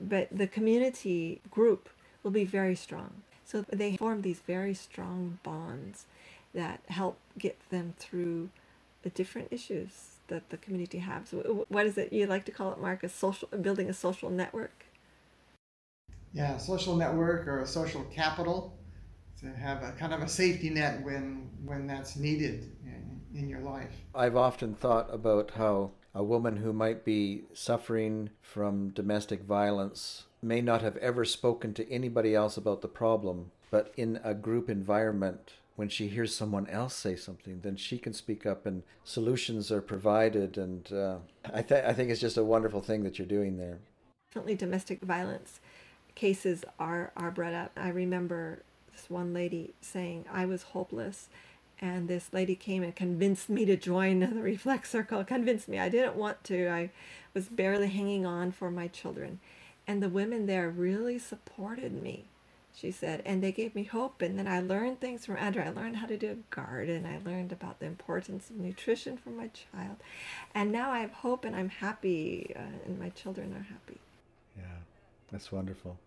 But 0.00 0.26
the 0.32 0.48
community 0.48 1.40
group 1.52 1.88
will 2.24 2.32
be 2.32 2.44
very 2.44 2.74
strong. 2.74 3.22
So 3.44 3.64
they 3.72 3.96
form 3.96 4.22
these 4.22 4.40
very 4.40 4.74
strong 4.74 5.38
bonds 5.44 6.06
that 6.52 6.80
help 6.88 7.18
get 7.38 7.58
them 7.70 7.94
through 7.96 8.50
the 9.02 9.10
different 9.10 9.48
issues 9.52 10.17
that 10.28 10.50
the 10.50 10.56
community 10.56 10.98
has. 10.98 11.34
What 11.68 11.86
is 11.86 11.98
it 11.98 12.12
you 12.12 12.26
like 12.26 12.44
to 12.46 12.52
call 12.52 12.72
it, 12.72 12.80
Mark? 12.80 13.02
A 13.02 13.08
social 13.08 13.48
building 13.60 13.88
a 13.90 13.92
social 13.92 14.30
network. 14.30 14.86
Yeah, 16.32 16.56
social 16.58 16.94
network 16.94 17.46
or 17.46 17.60
a 17.60 17.66
social 17.66 18.04
capital 18.04 18.78
to 19.40 19.46
have 19.46 19.82
a 19.82 19.92
kind 19.92 20.12
of 20.12 20.20
a 20.20 20.28
safety 20.28 20.70
net 20.70 21.02
when 21.02 21.48
when 21.64 21.86
that's 21.86 22.16
needed 22.16 22.70
in, 22.84 23.20
in 23.34 23.48
your 23.48 23.60
life. 23.60 23.94
I've 24.14 24.36
often 24.36 24.74
thought 24.74 25.12
about 25.12 25.52
how 25.52 25.92
a 26.14 26.22
woman 26.22 26.56
who 26.56 26.72
might 26.72 27.04
be 27.04 27.44
suffering 27.52 28.30
from 28.42 28.90
domestic 28.90 29.42
violence 29.42 30.24
may 30.42 30.60
not 30.60 30.82
have 30.82 30.96
ever 30.98 31.24
spoken 31.24 31.74
to 31.74 31.90
anybody 31.90 32.34
else 32.34 32.56
about 32.56 32.80
the 32.80 32.88
problem, 32.88 33.50
but 33.70 33.92
in 33.96 34.20
a 34.24 34.34
group 34.34 34.68
environment, 34.68 35.54
when 35.78 35.88
she 35.88 36.08
hears 36.08 36.34
someone 36.34 36.66
else 36.66 36.92
say 36.92 37.14
something, 37.14 37.60
then 37.62 37.76
she 37.76 37.98
can 37.98 38.12
speak 38.12 38.44
up 38.44 38.66
and 38.66 38.82
solutions 39.04 39.70
are 39.70 39.80
provided. 39.80 40.58
And 40.58 40.92
uh, 40.92 41.18
I, 41.54 41.62
th- 41.62 41.84
I 41.84 41.92
think 41.92 42.10
it's 42.10 42.20
just 42.20 42.36
a 42.36 42.42
wonderful 42.42 42.80
thing 42.80 43.04
that 43.04 43.16
you're 43.16 43.28
doing 43.28 43.58
there. 43.58 43.78
Definitely 44.32 44.56
domestic 44.56 45.00
violence 45.02 45.60
cases 46.16 46.64
are, 46.80 47.12
are 47.16 47.30
brought 47.30 47.54
up. 47.54 47.70
I 47.76 47.90
remember 47.90 48.64
this 48.90 49.08
one 49.08 49.32
lady 49.32 49.72
saying, 49.80 50.24
I 50.32 50.46
was 50.46 50.64
hopeless. 50.64 51.28
And 51.80 52.08
this 52.08 52.32
lady 52.32 52.56
came 52.56 52.82
and 52.82 52.96
convinced 52.96 53.48
me 53.48 53.64
to 53.66 53.76
join 53.76 54.18
the 54.18 54.42
reflect 54.42 54.88
Circle, 54.88 55.22
convinced 55.22 55.68
me. 55.68 55.78
I 55.78 55.88
didn't 55.88 56.16
want 56.16 56.42
to. 56.44 56.68
I 56.68 56.90
was 57.34 57.48
barely 57.48 57.86
hanging 57.86 58.26
on 58.26 58.50
for 58.50 58.68
my 58.68 58.88
children. 58.88 59.38
And 59.86 60.02
the 60.02 60.08
women 60.08 60.46
there 60.46 60.68
really 60.68 61.20
supported 61.20 62.02
me, 62.02 62.24
she 62.80 62.90
said. 62.90 63.22
And 63.24 63.42
they 63.42 63.52
gave 63.52 63.74
me 63.74 63.84
hope. 63.84 64.22
And 64.22 64.38
then 64.38 64.46
I 64.46 64.60
learned 64.60 65.00
things 65.00 65.26
from 65.26 65.36
ADRA. 65.36 65.66
I 65.66 65.70
learned 65.70 65.96
how 65.96 66.06
to 66.06 66.16
do 66.16 66.30
a 66.30 66.54
garden. 66.54 67.06
I 67.06 67.28
learned 67.28 67.52
about 67.52 67.80
the 67.80 67.86
importance 67.86 68.50
of 68.50 68.56
nutrition 68.56 69.16
for 69.16 69.30
my 69.30 69.48
child. 69.48 69.96
And 70.54 70.70
now 70.70 70.90
I 70.90 71.00
have 71.00 71.12
hope 71.12 71.44
and 71.44 71.56
I'm 71.56 71.68
happy, 71.68 72.52
uh, 72.56 72.60
and 72.86 72.98
my 72.98 73.10
children 73.10 73.54
are 73.54 73.62
happy. 73.62 73.98
Yeah, 74.56 74.64
that's 75.30 75.50
wonderful. 75.50 75.98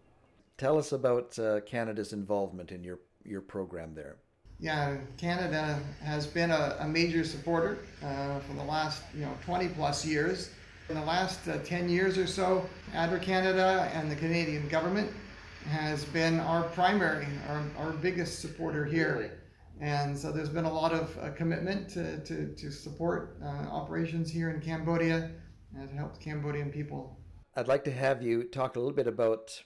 Tell 0.57 0.77
us 0.77 0.91
about 0.91 1.37
uh, 1.39 1.61
Canada's 1.61 2.13
involvement 2.13 2.71
in 2.71 2.83
your, 2.83 2.99
your 3.25 3.41
program 3.41 3.93
there. 3.93 4.17
Yeah, 4.59 4.97
Canada 5.17 5.79
has 6.03 6.27
been 6.27 6.51
a, 6.51 6.77
a 6.79 6.87
major 6.87 7.23
supporter 7.23 7.79
uh, 8.03 8.39
for 8.41 8.53
the 8.53 8.63
last 8.63 9.01
you 9.15 9.21
know 9.21 9.33
20 9.43 9.69
plus 9.69 10.05
years. 10.05 10.51
In 10.89 10.95
the 10.95 11.05
last 11.05 11.47
uh, 11.47 11.57
10 11.63 11.89
years 11.89 12.17
or 12.17 12.27
so, 12.27 12.65
ADRA 12.93 13.21
Canada 13.21 13.89
and 13.93 14.11
the 14.11 14.15
Canadian 14.15 14.67
government 14.67 15.09
has 15.70 16.06
been 16.06 16.39
our 16.39 16.63
primary, 16.63 17.27
our, 17.50 17.63
our 17.77 17.91
biggest 17.91 18.39
supporter 18.39 18.86
here. 18.86 19.15
Really? 19.18 19.32
And 19.82 20.18
so 20.18 20.32
there's 20.32 20.50
been 20.50 20.65
a 20.65 20.74
lot 20.74 20.94
of 20.94 21.18
uh, 21.18 21.32
commitment 21.32 21.89
to, 21.89 22.20
to, 22.20 22.53
to 22.56 22.72
support 22.72 23.38
uh, 23.44 23.48
operations 23.48 24.30
here 24.30 24.51
in 24.51 24.62
Cambodia 24.62 25.32
and 25.75 25.89
to 25.89 25.96
help 25.96 26.20
Cambodian 26.20 26.72
people. 26.72 27.18
I'd 27.56 27.68
like 27.68 27.84
to 27.86 27.91
have 27.91 28.22
you 28.22 28.44
talk 28.44 28.75
a 28.75 28.80
little 28.80 28.96
bit 28.96 29.08
about 29.08 29.63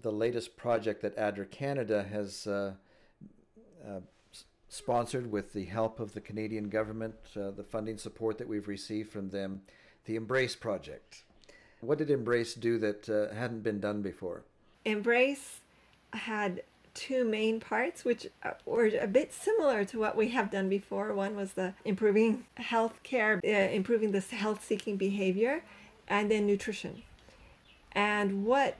the 0.00 0.12
latest 0.12 0.56
project 0.56 1.02
that 1.02 1.16
ADRA 1.16 1.50
Canada 1.50 2.06
has 2.10 2.46
uh, 2.46 2.74
uh, 3.86 4.00
sponsored 4.68 5.30
with 5.30 5.52
the 5.52 5.64
help 5.64 6.00
of 6.00 6.14
the 6.14 6.20
Canadian 6.20 6.68
government, 6.68 7.14
uh, 7.36 7.50
the 7.50 7.64
funding 7.64 7.98
support 7.98 8.38
that 8.38 8.48
we've 8.48 8.68
received 8.68 9.10
from 9.10 9.30
them, 9.30 9.62
the 10.04 10.16
Embrace 10.16 10.54
project. 10.54 11.24
What 11.80 11.98
did 11.98 12.10
Embrace 12.10 12.54
do 12.54 12.78
that 12.78 13.08
uh, 13.08 13.34
hadn't 13.34 13.62
been 13.62 13.80
done 13.80 14.02
before? 14.02 14.44
Embrace 14.86 15.60
had 16.12 16.62
two 16.94 17.24
main 17.24 17.60
parts, 17.60 18.04
which 18.04 18.26
uh, 18.42 18.52
were 18.64 18.90
a 19.00 19.06
bit 19.06 19.34
similar 19.34 19.84
to 19.84 19.98
what 19.98 20.16
we 20.16 20.28
have 20.28 20.50
done 20.50 20.68
before. 20.68 21.12
One 21.12 21.36
was 21.36 21.52
the 21.52 21.74
improving 21.84 22.46
health 22.56 23.02
care, 23.02 23.40
uh, 23.44 23.48
improving 23.48 24.12
the 24.12 24.20
health 24.20 24.64
seeking 24.64 24.96
behavior, 24.96 25.62
and 26.08 26.30
then 26.30 26.46
nutrition. 26.46 27.02
And 27.92 28.46
what 28.46 28.76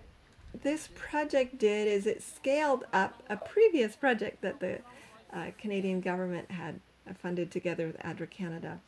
this 0.62 0.88
project 0.94 1.58
did 1.58 1.88
is 1.88 2.06
it 2.06 2.22
scaled 2.22 2.84
up 2.92 3.22
a 3.28 3.36
previous 3.36 3.96
project 3.96 4.40
that 4.42 4.60
the 4.60 4.78
uh, 5.32 5.50
Canadian 5.58 6.00
government 6.00 6.50
had 6.52 6.80
funded 7.18 7.50
together 7.50 7.88
with 7.88 7.98
ADRA 7.98 8.30
Canada. 8.30 8.80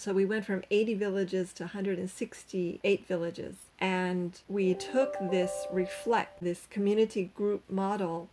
So 0.00 0.14
we 0.14 0.24
went 0.24 0.46
from 0.46 0.62
80 0.70 0.94
villages 0.94 1.52
to 1.52 1.64
168 1.64 3.06
villages. 3.06 3.56
And 3.78 4.40
we 4.48 4.72
took 4.72 5.14
this 5.30 5.66
reflect, 5.70 6.42
this 6.42 6.66
community 6.70 7.30
group 7.34 7.64
model 7.68 8.30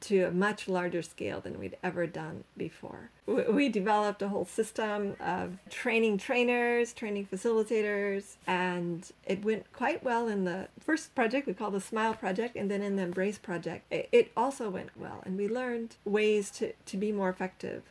to 0.00 0.22
a 0.22 0.30
much 0.30 0.68
larger 0.68 1.02
scale 1.02 1.40
than 1.40 1.58
we'd 1.58 1.76
ever 1.82 2.06
done 2.06 2.44
before. 2.56 3.10
We 3.26 3.68
developed 3.68 4.22
a 4.22 4.28
whole 4.28 4.46
system 4.46 5.14
of 5.20 5.58
training 5.68 6.16
trainers, 6.16 6.94
training 6.94 7.28
facilitators, 7.30 8.36
and 8.46 9.08
it 9.26 9.44
went 9.44 9.70
quite 9.72 10.02
well 10.02 10.28
in 10.28 10.44
the 10.44 10.68
first 10.80 11.14
project 11.14 11.46
we 11.46 11.52
called 11.52 11.74
the 11.74 11.80
Smile 11.80 12.14
Project, 12.14 12.56
and 12.56 12.70
then 12.70 12.82
in 12.82 12.96
the 12.96 13.02
Embrace 13.02 13.38
Project. 13.38 13.84
It 13.90 14.32
also 14.36 14.70
went 14.70 14.90
well, 14.96 15.22
and 15.24 15.36
we 15.36 15.46
learned 15.46 15.96
ways 16.04 16.50
to, 16.52 16.72
to 16.72 16.96
be 16.96 17.12
more 17.12 17.28
effective 17.28 17.82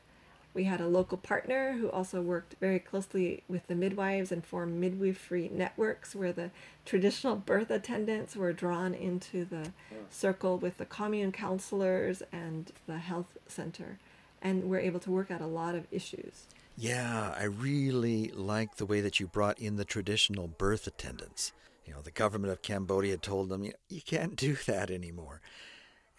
we 0.53 0.65
had 0.65 0.81
a 0.81 0.87
local 0.87 1.17
partner 1.17 1.73
who 1.73 1.89
also 1.89 2.21
worked 2.21 2.55
very 2.59 2.79
closely 2.79 3.43
with 3.47 3.67
the 3.67 3.75
midwives 3.75 4.31
and 4.31 4.45
formed 4.45 4.79
midwifery 4.79 5.49
networks 5.49 6.13
where 6.13 6.33
the 6.33 6.51
traditional 6.85 7.35
birth 7.35 7.71
attendants 7.71 8.35
were 8.35 8.51
drawn 8.51 8.93
into 8.93 9.45
the 9.45 9.71
circle 10.09 10.57
with 10.57 10.77
the 10.77 10.85
commune 10.85 11.31
councilors 11.31 12.21
and 12.31 12.71
the 12.87 12.97
health 12.97 13.37
center. 13.47 13.97
And 14.41 14.65
we're 14.65 14.79
able 14.79 14.99
to 15.01 15.11
work 15.11 15.31
out 15.31 15.41
a 15.41 15.47
lot 15.47 15.75
of 15.75 15.87
issues. 15.91 16.47
Yeah, 16.75 17.33
I 17.37 17.43
really 17.43 18.29
like 18.29 18.75
the 18.75 18.85
way 18.85 19.01
that 19.01 19.19
you 19.19 19.27
brought 19.27 19.59
in 19.59 19.75
the 19.75 19.85
traditional 19.85 20.47
birth 20.47 20.87
attendants. 20.87 21.53
You 21.85 21.93
know, 21.93 22.01
the 22.01 22.11
government 22.11 22.51
of 22.51 22.61
Cambodia 22.61 23.17
told 23.17 23.49
them, 23.49 23.63
"You 23.63 23.73
you 23.87 24.01
can't 24.01 24.35
do 24.35 24.55
that 24.65 24.89
anymore. 24.89 25.41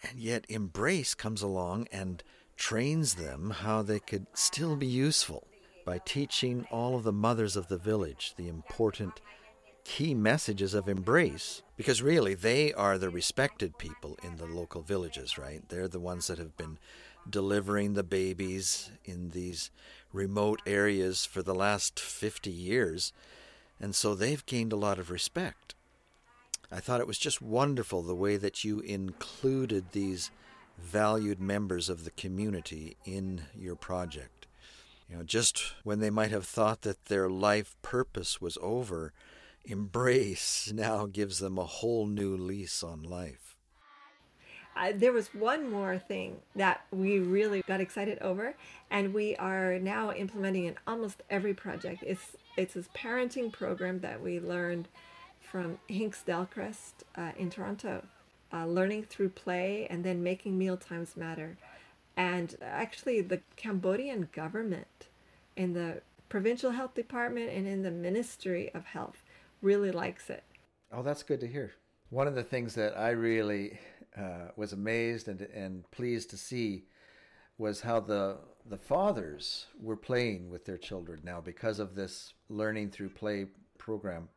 And 0.03 0.19
yet 0.19 0.45
Embrace 0.49 1.15
comes 1.15 1.41
along 1.41 1.87
and 1.91 2.23
trains 2.63 3.15
them 3.15 3.49
how 3.49 3.81
they 3.81 3.99
could 3.99 4.25
still 4.33 4.77
be 4.77 4.87
useful 4.87 5.45
by 5.85 5.99
teaching 6.05 6.65
all 6.71 6.95
of 6.95 7.03
the 7.03 7.11
mothers 7.11 7.57
of 7.57 7.67
the 7.67 7.77
village 7.77 8.33
the 8.37 8.47
important 8.47 9.19
key 9.83 10.13
messages 10.13 10.73
of 10.73 10.87
embrace. 10.87 11.61
Because 11.75 12.01
really 12.01 12.33
they 12.33 12.71
are 12.71 12.97
the 12.97 13.09
respected 13.09 13.77
people 13.77 14.17
in 14.23 14.37
the 14.37 14.45
local 14.45 14.81
villages 14.81 15.37
right? 15.37 15.61
They're 15.67 15.89
the 15.89 15.99
ones 15.99 16.27
that 16.27 16.37
have 16.37 16.55
been 16.55 16.77
delivering 17.29 17.95
the 17.95 18.03
babies 18.03 18.91
in 19.03 19.31
these 19.31 19.69
remote 20.13 20.61
areas 20.65 21.25
for 21.25 21.43
the 21.43 21.53
last 21.53 21.99
50 21.99 22.49
years. 22.49 23.11
And 23.77 23.93
so 23.93 24.15
they've 24.15 24.45
gained 24.45 24.71
a 24.71 24.77
lot 24.77 24.99
of 24.99 25.11
respect. 25.11 25.75
I 26.71 26.79
thought 26.79 27.01
it 27.01 27.07
was 27.07 27.17
just 27.17 27.41
wonderful 27.41 28.03
the 28.03 28.15
way 28.15 28.37
that 28.37 28.63
you 28.63 28.79
included 28.79 29.91
these 29.91 30.31
valued 30.77 31.39
members 31.39 31.89
of 31.89 32.03
the 32.03 32.11
community 32.11 32.97
in 33.05 33.43
your 33.55 33.75
project. 33.75 34.47
You 35.09 35.17
know, 35.17 35.23
just 35.23 35.73
when 35.83 35.99
they 35.99 36.09
might 36.09 36.31
have 36.31 36.45
thought 36.45 36.81
that 36.81 37.05
their 37.05 37.29
life 37.29 37.75
purpose 37.81 38.41
was 38.41 38.57
over, 38.61 39.13
Embrace 39.65 40.71
now 40.75 41.05
gives 41.05 41.39
them 41.39 41.57
a 41.57 41.65
whole 41.65 42.05
new 42.05 42.35
lease 42.35 42.83
on 42.83 43.03
life. 43.03 43.57
Uh, 44.75 44.91
there 44.95 45.11
was 45.11 45.27
one 45.35 45.69
more 45.69 45.99
thing 45.99 46.37
that 46.55 46.81
we 46.91 47.19
really 47.19 47.61
got 47.67 47.79
excited 47.79 48.17
over, 48.19 48.55
and 48.89 49.13
we 49.13 49.35
are 49.35 49.77
now 49.77 50.11
implementing 50.11 50.65
in 50.65 50.75
almost 50.87 51.21
every 51.29 51.53
project. 51.53 52.03
It's 52.05 52.35
it's 52.57 52.73
this 52.73 52.87
parenting 52.95 53.51
program 53.51 53.99
that 53.99 54.21
we 54.21 54.39
learned 54.39 54.87
from 55.39 55.77
Hincks 55.87 56.23
Dellcrest 56.25 57.03
uh, 57.15 57.31
in 57.37 57.51
Toronto 57.51 58.03
uh, 58.53 58.65
learning 58.65 59.03
through 59.03 59.29
play, 59.29 59.87
and 59.89 60.03
then 60.03 60.23
making 60.23 60.57
meal 60.57 60.77
times 60.77 61.17
matter. 61.17 61.57
And 62.15 62.55
actually, 62.61 63.21
the 63.21 63.41
Cambodian 63.55 64.29
government 64.31 65.07
in 65.55 65.73
the 65.73 66.01
provincial 66.29 66.71
health 66.71 66.93
department 66.93 67.51
and 67.51 67.67
in 67.67 67.81
the 67.81 67.91
Ministry 67.91 68.71
of 68.73 68.85
Health 68.85 69.23
really 69.61 69.91
likes 69.91 70.29
it. 70.29 70.43
Oh, 70.91 71.01
that's 71.01 71.23
good 71.23 71.39
to 71.39 71.47
hear. 71.47 71.73
One 72.09 72.27
of 72.27 72.35
the 72.35 72.43
things 72.43 72.75
that 72.75 72.97
I 72.97 73.09
really 73.09 73.79
uh, 74.15 74.49
was 74.55 74.73
amazed 74.73 75.27
and, 75.27 75.41
and 75.41 75.89
pleased 75.91 76.29
to 76.29 76.37
see 76.37 76.85
was 77.57 77.81
how 77.81 77.99
the 77.99 78.37
the 78.65 78.77
fathers 78.77 79.67
were 79.79 79.97
playing 79.97 80.49
with 80.49 80.65
their 80.65 80.77
children 80.77 81.19
now 81.23 81.41
because 81.41 81.79
of 81.79 81.95
this 81.95 82.33
learning 82.47 82.89
through 82.89 83.09
play 83.09 83.45
program 83.77 84.29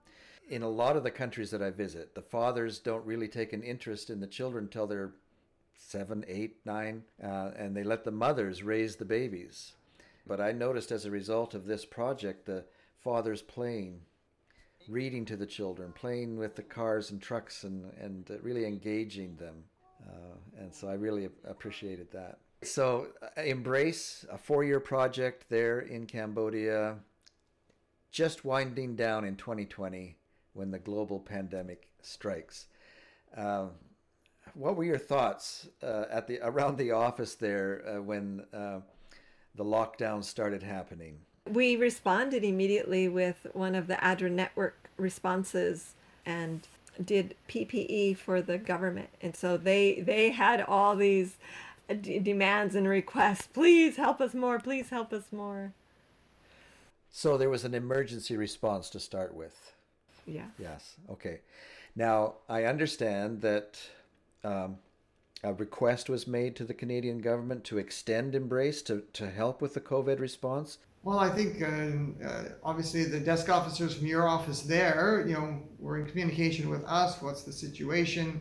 in 0.49 0.63
a 0.63 0.69
lot 0.69 0.97
of 0.97 1.03
the 1.03 1.11
countries 1.11 1.51
that 1.51 1.63
I 1.63 1.71
visit, 1.71 2.15
the 2.15 2.23
fathers 2.23 2.79
don't 2.79 3.05
really 3.05 3.29
take 3.29 3.53
an 3.53 3.63
interest 3.63 4.11
in 4.11 4.21
the 4.21 4.27
children 4.27 4.65
until 4.65 4.87
they're 4.87 5.13
seven, 5.77 6.25
eight, 6.29 6.59
nine, 6.65 7.03
uh, 7.23 7.51
and 7.57 7.77
they 7.77 7.83
let 7.83 8.05
the 8.05 8.11
mothers 8.11 8.63
raise 8.63 8.97
the 8.97 9.05
babies. 9.05 9.73
But 10.27 10.41
I 10.41 10.53
noticed 10.53 10.91
as 10.91 11.05
a 11.05 11.11
result 11.11 11.55
of 11.55 11.67
this 11.67 11.85
project, 11.85 12.47
the 12.47 12.65
fathers 12.99 13.43
playing, 13.43 14.01
reading 14.89 15.25
to 15.27 15.37
the 15.37 15.47
children, 15.47 15.93
playing 15.93 16.37
with 16.37 16.57
the 16.57 16.63
cars 16.63 17.11
and 17.11 17.21
trucks, 17.21 17.65
and, 17.65 17.93
and 18.01 18.29
really 18.43 18.65
engaging 18.65 19.37
them. 19.37 19.65
Uh, 20.09 20.37
and 20.59 20.75
so 20.75 20.89
I 20.89 20.95
really 20.95 21.29
appreciated 21.45 22.11
that. 22.13 22.39
So, 22.63 23.09
uh, 23.23 23.43
Embrace, 23.43 24.25
a 24.31 24.39
four 24.39 24.65
year 24.65 24.81
project 24.81 25.45
there 25.49 25.81
in 25.81 26.07
Cambodia, 26.07 26.97
just 28.11 28.45
winding 28.45 28.97
down 28.97 29.25
in 29.25 29.37
2020 29.37 30.17
when 30.57 30.71
the 30.71 30.79
global 30.79 31.21
pandemic 31.21 31.87
strikes. 32.03 32.67
Uh, 33.37 33.67
what 34.55 34.77
were 34.77 34.85
your 34.85 34.99
thoughts 34.99 35.69
uh, 35.83 36.05
at 36.11 36.27
the 36.27 36.39
around 36.43 36.79
the 36.79 36.93
office 36.93 37.35
there 37.35 37.83
uh, 37.87 38.03
when 38.03 38.45
uh, 38.55 38.81
the 39.55 39.65
lockdown 39.65 40.25
started 40.25 40.63
happening? 40.63 41.19
We 41.51 41.77
responded 41.77 42.43
immediately 42.43 43.09
with 43.09 43.47
one 43.53 43.75
of 43.75 43.87
the 43.87 43.97
ADRA 43.97 44.31
network 44.31 44.91
responses 44.97 45.95
and 46.25 46.67
did 47.05 47.35
PPE 47.49 48.17
for 48.17 48.41
the 48.41 48.59
government, 48.59 49.11
and 49.21 49.37
so 49.37 49.57
they 49.57 50.01
they 50.01 50.31
had 50.31 50.63
all 50.63 50.97
these 50.97 51.37
d- 52.01 52.19
demands 52.19 52.75
and 52.75 52.89
requests. 52.89 53.47
Please 53.53 53.97
help 53.97 54.21
us 54.21 54.33
more. 54.33 54.59
Please 54.59 54.89
help 54.91 55.13
us 55.13 55.25
more. 55.31 55.73
So 57.11 57.37
there 57.37 57.51
was 57.51 57.65
an 57.65 57.75
emergency 57.75 58.37
response 58.37 58.91
to 58.91 59.01
start 59.01 59.35
with. 59.35 59.76
Yeah. 60.27 60.47
Yes. 60.59 60.97
Okay. 61.11 61.41
Now 61.95 62.35
I 62.49 62.65
understand 62.65 63.41
that 63.43 63.79
um, 64.45 64.79
a 65.43 65.55
request 65.55 66.09
was 66.09 66.27
made 66.27 66.57
to 66.57 66.65
the 66.65 66.75
Canadian 66.75 67.19
government 67.19 67.65
to 67.65 67.79
extend 67.79 68.35
Embrace 68.35 68.83
to, 68.83 69.03
to 69.13 69.31
help 69.31 69.63
with 69.63 69.75
the 69.75 69.81
COVID 69.81 70.21
response. 70.21 70.79
Well, 71.03 71.21
I 71.21 71.31
think 71.31 71.63
uh, 71.63 72.27
uh, 72.27 72.45
obviously 72.65 73.05
the 73.05 73.21
desk 73.21 73.49
officers 73.49 73.95
from 73.95 74.09
your 74.09 74.27
office 74.27 74.63
there, 74.63 75.25
you 75.27 75.35
know, 75.35 75.63
were 75.79 75.99
in 75.99 76.07
communication 76.07 76.69
with 76.69 76.85
us. 76.85 77.23
What's 77.23 77.45
the 77.45 77.53
situation? 77.53 78.41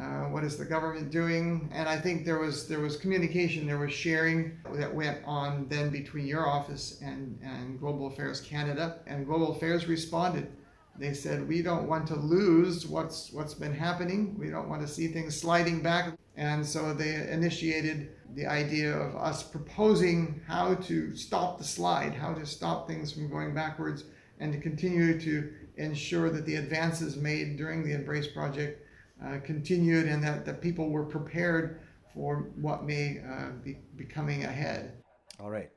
Uh, 0.00 0.24
what 0.24 0.42
is 0.42 0.56
the 0.56 0.64
government 0.64 1.10
doing? 1.10 1.68
And 1.72 1.88
I 1.88 1.96
think 1.96 2.24
there 2.24 2.38
was 2.38 2.66
there 2.66 2.80
was 2.80 2.96
communication, 2.96 3.64
there 3.66 3.78
was 3.78 3.92
sharing 3.92 4.58
that 4.72 4.92
went 4.92 5.18
on 5.24 5.68
then 5.68 5.90
between 5.90 6.26
your 6.26 6.48
office 6.48 7.00
and, 7.00 7.38
and 7.44 7.78
Global 7.78 8.08
Affairs 8.08 8.40
Canada. 8.40 8.98
And 9.06 9.24
Global 9.24 9.52
Affairs 9.52 9.86
responded. 9.86 10.48
They 10.98 11.12
said 11.12 11.48
we 11.48 11.62
don't 11.62 11.88
want 11.88 12.06
to 12.08 12.16
lose 12.16 12.86
what's 12.86 13.32
what's 13.32 13.54
been 13.54 13.74
happening. 13.74 14.36
We 14.38 14.50
don't 14.50 14.68
want 14.68 14.82
to 14.82 14.88
see 14.88 15.08
things 15.08 15.38
sliding 15.38 15.82
back. 15.82 16.16
And 16.36 16.64
so 16.66 16.94
they 16.94 17.28
initiated 17.30 18.10
the 18.34 18.46
idea 18.46 18.96
of 18.96 19.14
us 19.16 19.42
proposing 19.42 20.40
how 20.46 20.74
to 20.74 21.14
stop 21.14 21.58
the 21.58 21.64
slide, 21.64 22.14
how 22.14 22.34
to 22.34 22.44
stop 22.44 22.88
things 22.88 23.12
from 23.12 23.28
going 23.28 23.54
backwards, 23.54 24.04
and 24.40 24.52
to 24.52 24.58
continue 24.58 25.20
to 25.20 25.52
ensure 25.76 26.30
that 26.30 26.44
the 26.44 26.56
advances 26.56 27.16
made 27.16 27.56
during 27.56 27.84
the 27.84 27.92
Embrace 27.92 28.28
project 28.28 28.84
uh, 29.24 29.38
continued 29.44 30.06
and 30.06 30.22
that, 30.22 30.44
the 30.44 30.54
people 30.54 30.90
were 30.90 31.04
prepared 31.04 31.80
for 32.12 32.50
what 32.60 32.84
may 32.84 33.22
uh, 33.28 33.50
be, 33.62 33.78
be 33.96 34.04
coming 34.04 34.44
ahead. 34.44 34.92
All 35.40 35.50
right, 35.50 35.70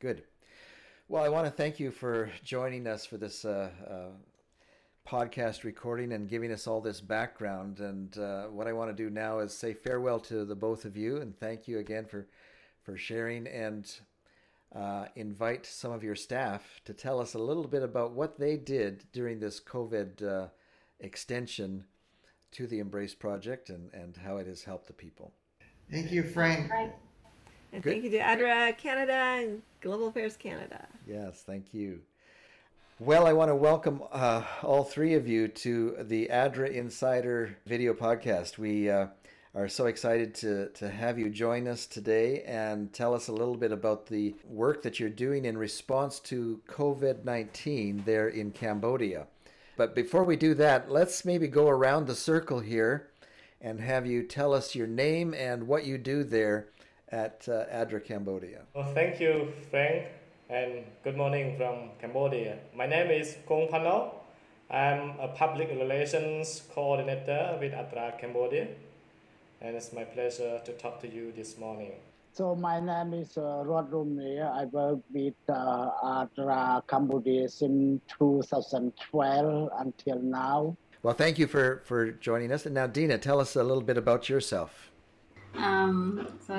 good. 0.00 0.22
Well, 1.08 1.22
I 1.22 1.28
want 1.28 1.46
to 1.46 1.50
thank 1.50 1.78
you 1.78 1.90
for 1.90 2.30
joining 2.42 2.86
us 2.86 3.04
for 3.04 3.16
this 3.16 3.44
uh, 3.44 3.70
uh 3.88 4.33
podcast 5.08 5.64
recording 5.64 6.12
and 6.12 6.28
giving 6.28 6.52
us 6.52 6.66
all 6.66 6.80
this 6.80 7.00
background. 7.00 7.80
And 7.80 8.16
uh, 8.18 8.44
what 8.44 8.66
I 8.66 8.72
want 8.72 8.90
to 8.90 9.02
do 9.02 9.10
now 9.10 9.40
is 9.40 9.52
say 9.52 9.74
farewell 9.74 10.20
to 10.20 10.44
the 10.44 10.54
both 10.54 10.84
of 10.84 10.96
you 10.96 11.18
and 11.18 11.38
thank 11.38 11.68
you 11.68 11.78
again 11.78 12.06
for 12.06 12.26
for 12.82 12.96
sharing 12.96 13.46
and 13.46 13.90
uh, 14.74 15.06
invite 15.16 15.64
some 15.64 15.92
of 15.92 16.04
your 16.04 16.14
staff 16.14 16.80
to 16.84 16.92
tell 16.92 17.18
us 17.18 17.34
a 17.34 17.38
little 17.38 17.66
bit 17.66 17.82
about 17.82 18.12
what 18.12 18.38
they 18.38 18.56
did 18.56 19.04
during 19.12 19.40
this 19.40 19.58
COVID 19.60 20.50
extension 21.00 21.84
to 22.52 22.66
the 22.66 22.78
Embrace 22.78 23.14
Project 23.14 23.70
and, 23.70 23.92
and 23.92 24.16
how 24.16 24.36
it 24.36 24.46
has 24.46 24.62
helped 24.62 24.86
the 24.86 24.92
people. 24.92 25.32
Thank 25.90 26.10
you, 26.10 26.22
Frank. 26.22 26.70
And 27.72 27.82
Good. 27.82 27.90
thank 27.90 28.04
you 28.04 28.10
to 28.10 28.18
ADRA 28.18 28.76
Canada 28.78 29.12
and 29.12 29.62
Global 29.80 30.08
Affairs 30.08 30.36
Canada. 30.36 30.86
Yes, 31.06 31.42
thank 31.44 31.74
you. 31.74 32.00
Well, 33.00 33.26
I 33.26 33.32
want 33.32 33.48
to 33.50 33.56
welcome 33.56 34.04
uh, 34.12 34.44
all 34.62 34.84
three 34.84 35.14
of 35.14 35.26
you 35.26 35.48
to 35.48 35.96
the 36.02 36.28
ADRA 36.30 36.70
Insider 36.70 37.56
video 37.66 37.92
podcast. 37.92 38.56
We 38.56 38.88
uh, 38.88 39.08
are 39.52 39.66
so 39.66 39.86
excited 39.86 40.32
to, 40.36 40.68
to 40.68 40.88
have 40.88 41.18
you 41.18 41.28
join 41.28 41.66
us 41.66 41.86
today 41.86 42.44
and 42.44 42.92
tell 42.92 43.12
us 43.12 43.26
a 43.26 43.32
little 43.32 43.56
bit 43.56 43.72
about 43.72 44.06
the 44.06 44.36
work 44.44 44.80
that 44.84 45.00
you're 45.00 45.10
doing 45.10 45.44
in 45.44 45.58
response 45.58 46.20
to 46.20 46.60
COVID 46.68 47.24
19 47.24 48.04
there 48.06 48.28
in 48.28 48.52
Cambodia. 48.52 49.26
But 49.76 49.96
before 49.96 50.22
we 50.22 50.36
do 50.36 50.54
that, 50.54 50.88
let's 50.88 51.24
maybe 51.24 51.48
go 51.48 51.68
around 51.68 52.06
the 52.06 52.14
circle 52.14 52.60
here 52.60 53.08
and 53.60 53.80
have 53.80 54.06
you 54.06 54.22
tell 54.22 54.54
us 54.54 54.76
your 54.76 54.86
name 54.86 55.34
and 55.34 55.66
what 55.66 55.84
you 55.84 55.98
do 55.98 56.22
there 56.22 56.68
at 57.08 57.48
uh, 57.48 57.64
ADRA 57.72 58.04
Cambodia. 58.04 58.62
Well, 58.72 58.94
thank 58.94 59.18
you, 59.18 59.52
Frank, 59.68 60.06
and 60.54 60.84
good 61.02 61.16
morning 61.16 61.56
from 61.56 61.90
Cambodia. 62.00 62.58
My 62.76 62.86
name 62.86 63.10
is 63.10 63.36
Kong 63.44 63.66
Pano. 63.72 64.14
I'm 64.70 65.18
a 65.18 65.26
public 65.26 65.68
relations 65.70 66.62
coordinator 66.72 67.58
with 67.60 67.72
ADRA 67.72 68.16
Cambodia, 68.20 68.68
and 69.60 69.74
it's 69.74 69.92
my 69.92 70.04
pleasure 70.04 70.60
to 70.64 70.72
talk 70.74 71.00
to 71.00 71.08
you 71.12 71.32
this 71.32 71.58
morning. 71.58 71.94
So 72.34 72.54
my 72.54 72.78
name 72.78 73.14
is 73.14 73.36
uh, 73.36 73.64
Rod 73.66 73.90
Rumney. 73.90 74.40
I 74.40 74.66
work 74.66 75.00
with 75.12 75.34
uh, 75.48 75.90
ADRA 76.04 76.86
Cambodia 76.86 77.48
since 77.48 78.00
2012 78.16 79.70
until 79.76 80.20
now. 80.20 80.76
Well, 81.02 81.14
thank 81.14 81.36
you 81.36 81.48
for, 81.48 81.82
for 81.84 82.12
joining 82.12 82.52
us. 82.52 82.64
And 82.64 82.76
now, 82.76 82.86
Dina, 82.86 83.18
tell 83.18 83.40
us 83.40 83.56
a 83.56 83.64
little 83.64 83.82
bit 83.82 83.98
about 83.98 84.28
yourself. 84.28 84.92
Um, 85.56 86.28
so, 86.46 86.54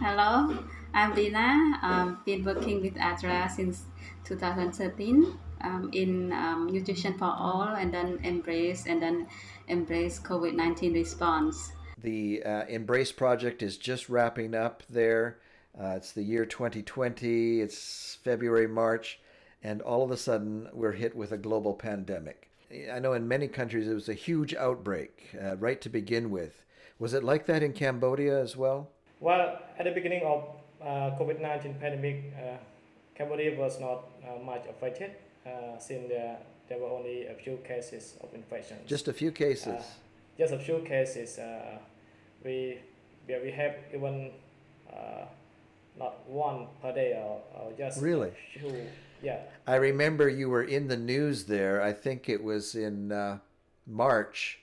hello, 0.00 0.64
I'm 0.94 1.14
Dina. 1.14 1.78
I've 1.80 2.08
um, 2.08 2.18
been 2.26 2.44
working 2.44 2.82
with 2.82 2.94
ADRA 2.96 3.50
since 3.50 3.84
2013 4.24 5.38
um, 5.62 5.88
in 5.94 6.32
um, 6.32 6.66
Nutrition 6.66 7.16
for 7.16 7.32
All 7.34 7.62
and 7.62 7.92
then 7.92 8.18
Embrace 8.22 8.86
and 8.86 9.00
then 9.00 9.26
Embrace 9.68 10.20
COVID 10.20 10.52
19 10.54 10.92
response. 10.92 11.72
The 12.02 12.42
uh, 12.42 12.64
Embrace 12.66 13.10
project 13.10 13.62
is 13.62 13.78
just 13.78 14.10
wrapping 14.10 14.54
up 14.54 14.82
there. 14.90 15.38
Uh, 15.80 15.94
it's 15.96 16.12
the 16.12 16.22
year 16.22 16.44
2020, 16.44 17.62
it's 17.62 18.18
February, 18.22 18.68
March, 18.68 19.18
and 19.62 19.80
all 19.80 20.04
of 20.04 20.10
a 20.10 20.16
sudden 20.18 20.68
we're 20.74 20.92
hit 20.92 21.16
with 21.16 21.32
a 21.32 21.38
global 21.38 21.72
pandemic. 21.72 22.50
I 22.92 22.98
know 22.98 23.14
in 23.14 23.26
many 23.26 23.48
countries 23.48 23.88
it 23.88 23.94
was 23.94 24.10
a 24.10 24.14
huge 24.14 24.54
outbreak 24.54 25.30
uh, 25.42 25.56
right 25.56 25.80
to 25.80 25.88
begin 25.88 26.30
with. 26.30 26.66
Was 26.98 27.14
it 27.14 27.24
like 27.24 27.46
that 27.46 27.62
in 27.62 27.72
Cambodia 27.72 28.38
as 28.38 28.58
well? 28.58 28.90
Well, 29.20 29.58
at 29.78 29.84
the 29.84 29.92
beginning 29.92 30.22
of 30.26 30.61
uh, 30.84 31.18
COVID 31.18 31.40
19 31.40 31.74
pandemic, 31.74 32.32
uh, 32.36 32.56
Cambodia 33.14 33.58
was 33.58 33.80
not 33.80 34.04
uh, 34.24 34.42
much 34.42 34.64
affected 34.68 35.12
since 35.78 36.08
there, 36.08 36.38
there 36.68 36.78
were 36.78 36.88
only 36.88 37.26
a 37.26 37.34
few 37.34 37.56
cases 37.66 38.14
of 38.22 38.32
infection. 38.34 38.76
Just 38.86 39.08
a 39.08 39.12
few 39.12 39.32
cases? 39.32 39.82
just 40.38 40.54
a 40.54 40.58
few 40.58 40.78
cases 40.80 41.38
we 42.44 42.78
where 43.26 43.42
we 43.42 43.50
have 43.50 43.74
even 43.94 44.30
uh, 44.92 45.24
not 45.98 46.28
one 46.28 46.66
per 46.80 46.92
day 46.92 47.12
or, 47.12 47.40
or 47.54 47.72
just 47.76 48.00
really 48.00 48.32
few, 48.52 48.86
yeah 49.22 49.40
i 49.66 49.74
remember 49.74 50.28
you 50.28 50.48
were 50.48 50.64
in 50.64 50.88
the 50.88 50.96
news 50.96 51.44
there 51.44 51.82
i 51.82 51.92
think 51.92 52.28
it 52.28 52.42
was 52.42 52.74
in 52.74 53.12
uh, 53.12 53.38
march 53.86 54.60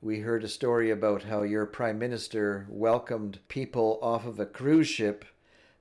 we 0.00 0.20
heard 0.20 0.42
a 0.42 0.48
story 0.48 0.90
about 0.90 1.22
how 1.22 1.42
your 1.42 1.66
prime 1.66 1.98
minister 1.98 2.66
welcomed 2.68 3.38
people 3.48 3.98
off 4.02 4.26
of 4.26 4.40
a 4.40 4.46
cruise 4.46 4.88
ship 4.88 5.24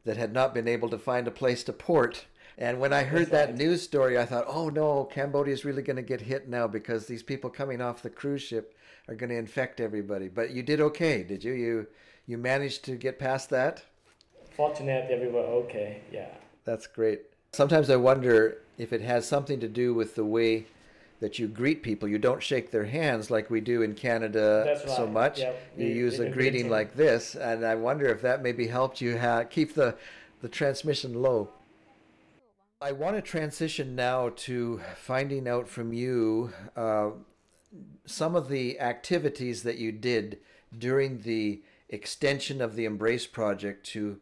that 0.06 0.18
had 0.18 0.34
not 0.34 0.54
been 0.54 0.68
able 0.68 0.90
to 0.90 0.98
find 0.98 1.28
a 1.28 1.32
place 1.32 1.64
to 1.64 1.74
port 1.74 2.26
and 2.58 2.80
when 2.80 2.94
I 2.94 3.04
heard 3.04 3.32
that 3.32 3.58
news 3.58 3.82
story, 3.82 4.20
I 4.20 4.26
thought, 4.26 4.46
oh 4.48 4.70
no, 4.70 5.06
Cambodia 5.06 5.54
is 5.54 5.66
really 5.66 5.82
going 5.82 5.96
to 5.96 6.04
get 6.04 6.22
hit 6.22 6.48
now 6.48 6.68
because 6.68 7.08
these 7.08 7.24
people 7.24 7.50
coming 7.50 7.82
off 7.82 8.04
the 8.04 8.10
cruise 8.10 8.44
ship 8.44 8.76
are 9.08 9.16
going 9.16 9.32
to 9.32 9.36
infect 9.36 9.80
everybody. 9.80 10.28
But 10.28 10.52
you 10.52 10.62
did 10.62 10.80
okay, 10.80 11.24
did 11.24 11.44
you? 11.44 11.54
You 11.54 11.88
you 12.28 12.38
managed 12.38 12.86
to 12.86 12.96
get 12.96 13.18
past 13.18 13.50
that. 13.50 13.84
Fortunately, 14.52 15.18
we 15.18 15.28
were 15.28 15.40
okay. 15.40 16.02
Yeah. 16.12 16.30
That's 16.64 16.86
great. 16.86 17.22
Sometimes 17.54 17.90
I 17.90 17.96
wonder 17.96 18.60
if 18.78 18.94
it 18.94 19.02
has 19.02 19.28
something 19.28 19.60
to 19.60 19.68
do 19.68 19.94
with 19.94 20.16
the 20.16 20.24
way 20.24 20.68
that 21.22 21.38
you 21.40 21.48
greet 21.48 21.84
people. 21.84 22.10
You 22.10 22.18
don't 22.18 22.44
shake 22.44 22.72
their 22.72 22.84
hands 22.84 23.32
like 23.32 23.50
we 23.50 23.62
do 23.62 23.84
in 23.84 23.94
Canada 23.94 24.64
right. 24.68 24.90
so 24.90 25.08
much. 25.08 25.40
Yeah, 25.40 25.54
you 25.78 25.88
use 25.88 26.20
a 26.20 26.28
greeting 26.30 26.68
like 26.70 26.96
this, 26.96 27.36
and 27.36 27.66
I 27.66 27.76
wonder 27.76 28.08
if 28.08 28.22
that 28.24 28.44
maybe 28.44 28.68
helped 28.68 29.00
you 29.00 29.18
ha- 29.18 29.44
keep 29.44 29.74
the 29.74 29.96
the 30.42 30.50
transmission 30.50 31.22
low. 31.22 31.50
I 32.82 32.92
want 32.92 33.16
to 33.16 33.22
transition 33.22 33.96
now 33.96 34.30
to 34.38 34.82
finding 34.96 35.48
out 35.48 35.68
from 35.68 35.94
you 35.94 36.52
uh, 36.76 37.12
some 38.06 38.36
of 38.36 38.50
the 38.50 38.80
activities 38.80 39.62
that 39.62 39.78
you 39.78 39.92
did 39.92 40.40
during 40.76 41.22
the 41.22 41.62
extension 41.90 42.60
of 42.60 42.76
the 42.76 42.86
Embrace 42.86 43.28
project 43.28 43.86
to 43.88 44.20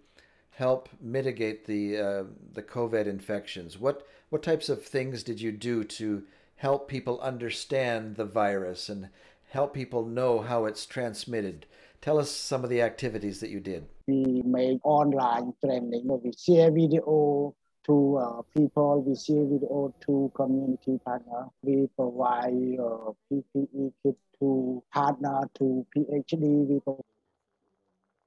help 0.52 0.90
mitigate 1.00 1.66
the 1.66 1.98
uh, 1.98 2.24
the 2.54 2.62
COVID 2.62 3.08
infections. 3.08 3.80
What 3.80 4.06
what 4.30 4.44
types 4.44 4.68
of 4.68 4.84
things 4.84 5.24
did 5.24 5.40
you 5.40 5.54
do 5.54 5.86
to 5.86 6.24
help 6.60 6.90
people 6.90 7.22
understand 7.22 8.18
the 8.18 8.26
virus 8.26 8.90
and 8.90 9.08
help 9.50 9.74
people 9.74 10.06
know 10.06 10.42
how 10.42 10.66
it's 10.66 10.86
transmitted? 10.86 11.66
Tell 12.02 12.20
us 12.20 12.30
some 12.30 12.66
of 12.66 12.70
the 12.70 12.82
activities 12.82 13.40
that 13.40 13.50
you 13.50 13.62
did. 13.62 13.86
We 14.08 14.42
made 14.46 14.80
online 14.84 15.54
training. 15.64 16.04
We 16.06 16.34
share 16.34 16.70
video 16.70 17.56
to 17.86 18.18
uh, 18.18 18.42
people. 18.54 19.02
We 19.04 19.16
share 19.16 19.46
video 19.46 19.94
to 20.06 20.32
community 20.36 21.00
partner. 21.06 21.46
We 21.64 21.88
provide 21.96 22.76
uh, 22.78 23.12
PPE 23.32 23.94
kit 24.04 24.18
to 24.40 24.84
partner 24.94 25.50
to 25.60 25.86
PhD. 25.96 26.42
We 26.42 26.82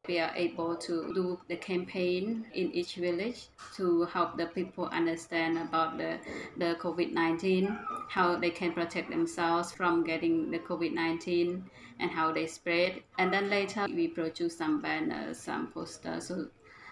we 0.09 0.19
are 0.19 0.33
able 0.35 0.75
to 0.75 1.15
do 1.15 1.39
the 1.47 1.55
campaign 1.55 2.45
in 2.55 2.73
each 2.73 2.97
village 2.97 3.47
to 3.77 4.03
help 4.07 4.37
the 4.37 4.47
people 4.47 4.87
understand 4.87 5.57
about 5.57 5.97
the, 5.97 6.19
the 6.57 6.75
COVID-19, 6.81 7.79
how 8.09 8.35
they 8.35 8.51
can 8.51 8.73
protect 8.73 9.11
themselves 9.11 9.71
from 9.71 10.03
getting 10.03 10.51
the 10.51 10.59
COVID-19 10.59 11.63
and 12.01 12.11
how 12.11 12.33
they 12.33 12.49
spread. 12.49 13.01
And 13.19 13.33
then 13.33 13.49
later 13.49 13.87
we 13.89 14.09
produce 14.09 14.57
some 14.57 14.83
banners, 14.83 15.39
some 15.39 15.69
posters, 15.69 16.27
so, 16.27 16.49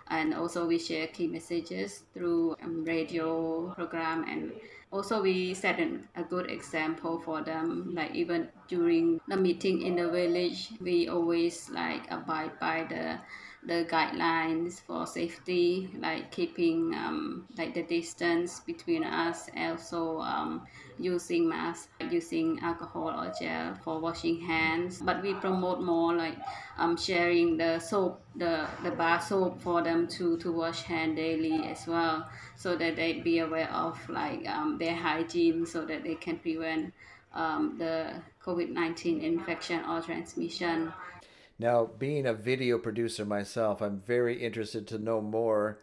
and 0.06 0.32
also 0.32 0.66
we 0.66 0.78
share 0.78 1.08
key 1.08 1.26
messages 1.26 2.04
through 2.14 2.54
um, 2.62 2.84
radio 2.84 3.72
program 3.74 4.24
and 4.28 4.52
also 4.92 5.22
we 5.22 5.54
set 5.54 5.78
an, 5.78 6.08
a 6.16 6.22
good 6.22 6.50
example 6.50 7.20
for 7.20 7.42
them 7.42 7.92
like 7.94 8.14
even 8.14 8.48
during 8.68 9.20
the 9.28 9.36
meeting 9.36 9.82
in 9.82 9.96
the 9.96 10.08
village 10.10 10.70
we 10.80 11.08
always 11.08 11.70
like 11.70 12.10
abide 12.10 12.58
by 12.58 12.84
the 12.88 13.18
the 13.62 13.84
guidelines 13.90 14.80
for 14.80 15.06
safety, 15.06 15.90
like 15.98 16.30
keeping 16.30 16.94
um, 16.94 17.46
like 17.58 17.74
the 17.74 17.82
distance 17.82 18.60
between 18.60 19.04
us, 19.04 19.50
also 19.54 20.20
um, 20.20 20.66
using 20.98 21.48
mask, 21.48 21.90
using 22.10 22.58
alcohol 22.62 23.08
or 23.10 23.32
gel 23.38 23.74
for 23.84 24.00
washing 24.00 24.40
hands. 24.40 25.02
But 25.02 25.22
we 25.22 25.34
promote 25.34 25.82
more 25.82 26.14
like 26.14 26.36
um, 26.78 26.96
sharing 26.96 27.58
the 27.58 27.78
soap, 27.78 28.22
the, 28.34 28.66
the 28.82 28.92
bar 28.92 29.20
soap 29.20 29.60
for 29.60 29.82
them 29.82 30.08
to, 30.08 30.38
to 30.38 30.52
wash 30.52 30.82
hand 30.82 31.16
daily 31.16 31.66
as 31.68 31.86
well, 31.86 32.28
so 32.56 32.76
that 32.76 32.96
they 32.96 33.20
be 33.20 33.40
aware 33.40 33.70
of 33.72 33.98
like 34.08 34.48
um, 34.48 34.78
their 34.78 34.94
hygiene, 34.94 35.66
so 35.66 35.84
that 35.84 36.02
they 36.02 36.14
can 36.14 36.38
prevent 36.38 36.94
um, 37.34 37.76
the 37.78 38.14
COVID-19 38.44 39.22
infection 39.22 39.84
or 39.84 40.00
transmission. 40.00 40.92
Now, 41.60 41.90
being 41.98 42.24
a 42.24 42.32
video 42.32 42.78
producer 42.78 43.26
myself, 43.26 43.82
I'm 43.82 44.00
very 44.06 44.42
interested 44.42 44.86
to 44.88 44.98
know 44.98 45.20
more 45.20 45.80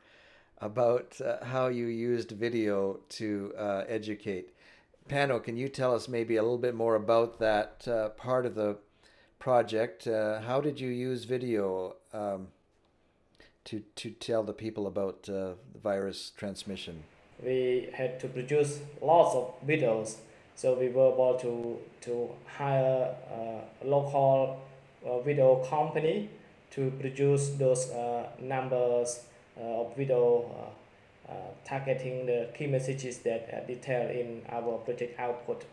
about 0.59 1.21
uh, 1.21 1.45
how 1.45 1.67
you 1.67 1.85
used 1.85 2.31
video 2.31 3.01
to 3.09 3.53
uh, 3.55 3.83
educate. 3.87 4.55
Pano, 5.07 5.41
can 5.41 5.55
you 5.55 5.69
tell 5.69 5.93
us 5.93 6.07
maybe 6.07 6.37
a 6.37 6.41
little 6.41 6.57
bit 6.57 6.73
more 6.73 6.95
about 6.95 7.37
that 7.37 7.87
uh, 7.87 8.09
part 8.09 8.47
of 8.47 8.55
the 8.55 8.77
project? 9.37 10.07
Uh, 10.07 10.41
how 10.41 10.59
did 10.59 10.79
you 10.79 10.89
use 10.89 11.25
video 11.25 11.97
um, 12.11 12.47
to, 13.65 13.83
to 13.97 14.09
tell 14.09 14.41
the 14.41 14.53
people 14.53 14.87
about 14.87 15.29
uh, 15.29 15.53
the 15.73 15.79
virus 15.83 16.31
transmission? 16.35 17.03
We 17.43 17.89
had 17.93 18.19
to 18.21 18.27
produce 18.27 18.79
lots 18.99 19.35
of 19.35 19.53
videos, 19.63 20.15
so 20.55 20.73
we 20.73 20.89
were 20.89 21.13
able 21.13 21.37
to, 21.39 21.77
to 22.09 22.29
hire 22.57 23.13
uh, 23.31 23.85
local 23.85 24.63
video 25.23 25.63
company 25.63 26.29
to 26.71 26.91
produce 26.99 27.49
those 27.49 27.89
uh, 27.91 28.29
numbers 28.39 29.21
uh, 29.59 29.81
of 29.81 29.95
video 29.95 30.73
targeting 31.65 32.25
the 32.25 32.47
key 32.57 32.67
messages 32.67 33.17
that 33.19 33.49
are 33.51 33.67
detailed 33.67 34.11
in 34.11 34.41
our 34.49 34.77
project 34.77 35.19
output. 35.19 35.65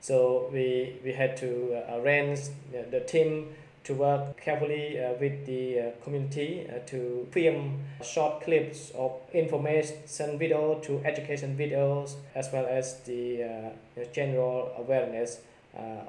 So 0.00 0.50
we, 0.52 0.96
we 1.04 1.12
had 1.12 1.36
to 1.36 1.84
arrange 1.90 2.40
the, 2.72 2.84
the 2.90 3.00
team 3.00 3.54
to 3.84 3.94
work 3.94 4.40
carefully 4.40 5.02
uh, 5.02 5.12
with 5.20 5.46
the 5.46 5.78
uh, 5.78 5.90
community 6.02 6.66
uh, 6.68 6.78
to 6.86 7.26
film 7.30 7.80
short 8.04 8.42
clips 8.42 8.90
of 8.96 9.12
information 9.32 10.38
video 10.38 10.78
to 10.80 11.00
education 11.04 11.56
videos 11.56 12.16
as 12.34 12.50
well 12.52 12.66
as 12.68 13.00
the 13.04 13.72
general 14.12 14.72
awareness 14.76 15.38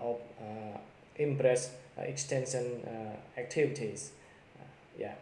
of 0.02 0.18
Embrace 1.20 1.68
uh, 1.68 1.72
extension 2.04 2.84
uh, 2.88 3.40
activities. 3.40 4.12
Uh, 4.60 4.64
yeah. 4.98 5.14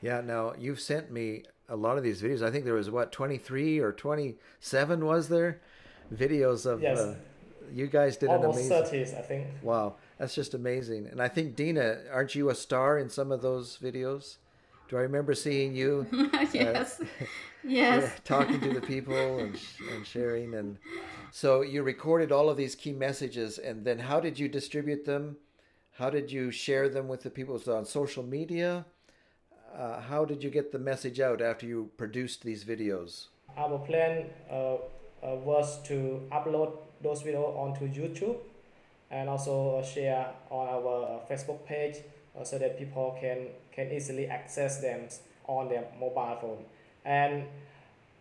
Yeah. 0.00 0.20
Now 0.20 0.54
you've 0.58 0.80
sent 0.80 1.10
me 1.10 1.44
a 1.68 1.76
lot 1.76 1.96
of 1.96 2.02
these 2.02 2.22
videos. 2.22 2.42
I 2.42 2.50
think 2.50 2.64
there 2.64 2.74
was 2.74 2.90
what 2.90 3.12
twenty 3.12 3.38
three 3.38 3.78
or 3.78 3.92
twenty 3.92 4.36
seven 4.60 5.04
was 5.04 5.28
there 5.28 5.60
videos 6.14 6.66
of. 6.66 6.82
Yes. 6.82 7.16
you 7.72 7.86
guys 7.86 8.16
did 8.16 8.28
Almost 8.28 8.58
an 8.58 8.72
amazing. 8.72 9.00
30s, 9.00 9.18
I 9.18 9.22
think. 9.22 9.46
Wow, 9.62 9.94
that's 10.18 10.34
just 10.34 10.54
amazing. 10.54 11.06
And 11.06 11.22
I 11.22 11.28
think 11.28 11.56
Dina, 11.56 12.00
aren't 12.12 12.34
you 12.34 12.50
a 12.50 12.54
star 12.54 12.98
in 12.98 13.08
some 13.08 13.32
of 13.32 13.40
those 13.40 13.78
videos? 13.82 14.36
Do 14.88 14.98
I 14.98 15.02
remember 15.02 15.34
seeing 15.34 15.74
you? 15.74 16.06
yes. 16.52 17.00
Uh, 17.64 17.68
yes. 17.68 18.12
talking 18.24 18.60
to 18.60 18.74
the 18.74 18.80
people 18.80 19.38
and, 19.38 19.56
and 19.94 20.04
sharing. 20.04 20.54
And 20.54 20.76
so 21.30 21.62
you 21.62 21.84
recorded 21.84 22.32
all 22.32 22.50
of 22.50 22.56
these 22.56 22.74
key 22.74 22.92
messages. 22.92 23.56
And 23.58 23.84
then 23.84 24.00
how 24.00 24.18
did 24.18 24.36
you 24.36 24.48
distribute 24.48 25.04
them? 25.04 25.36
How 25.98 26.08
did 26.08 26.32
you 26.32 26.50
share 26.50 26.88
them 26.88 27.06
with 27.06 27.22
the 27.22 27.30
people? 27.30 27.60
On 27.68 27.84
social 27.84 28.22
media? 28.22 28.86
Uh, 29.76 30.00
how 30.00 30.24
did 30.24 30.42
you 30.42 30.50
get 30.50 30.72
the 30.72 30.78
message 30.78 31.20
out 31.20 31.42
after 31.42 31.66
you 31.66 31.90
produced 31.96 32.42
these 32.42 32.64
videos? 32.64 33.26
Our 33.56 33.78
plan 33.78 34.30
uh, 34.50 34.54
uh, 34.54 34.78
was 35.22 35.82
to 35.84 36.22
upload 36.32 36.72
those 37.02 37.22
videos 37.22 37.56
onto 37.56 37.86
YouTube 37.86 38.36
and 39.10 39.28
also 39.28 39.82
share 39.82 40.30
on 40.50 40.68
our 40.68 41.20
Facebook 41.30 41.64
page 41.66 41.96
uh, 42.38 42.42
so 42.42 42.58
that 42.58 42.78
people 42.78 43.16
can, 43.20 43.48
can 43.70 43.92
easily 43.92 44.26
access 44.26 44.80
them 44.80 45.08
on 45.46 45.68
their 45.68 45.84
mobile 46.00 46.38
phone. 46.40 46.64
And 47.04 47.44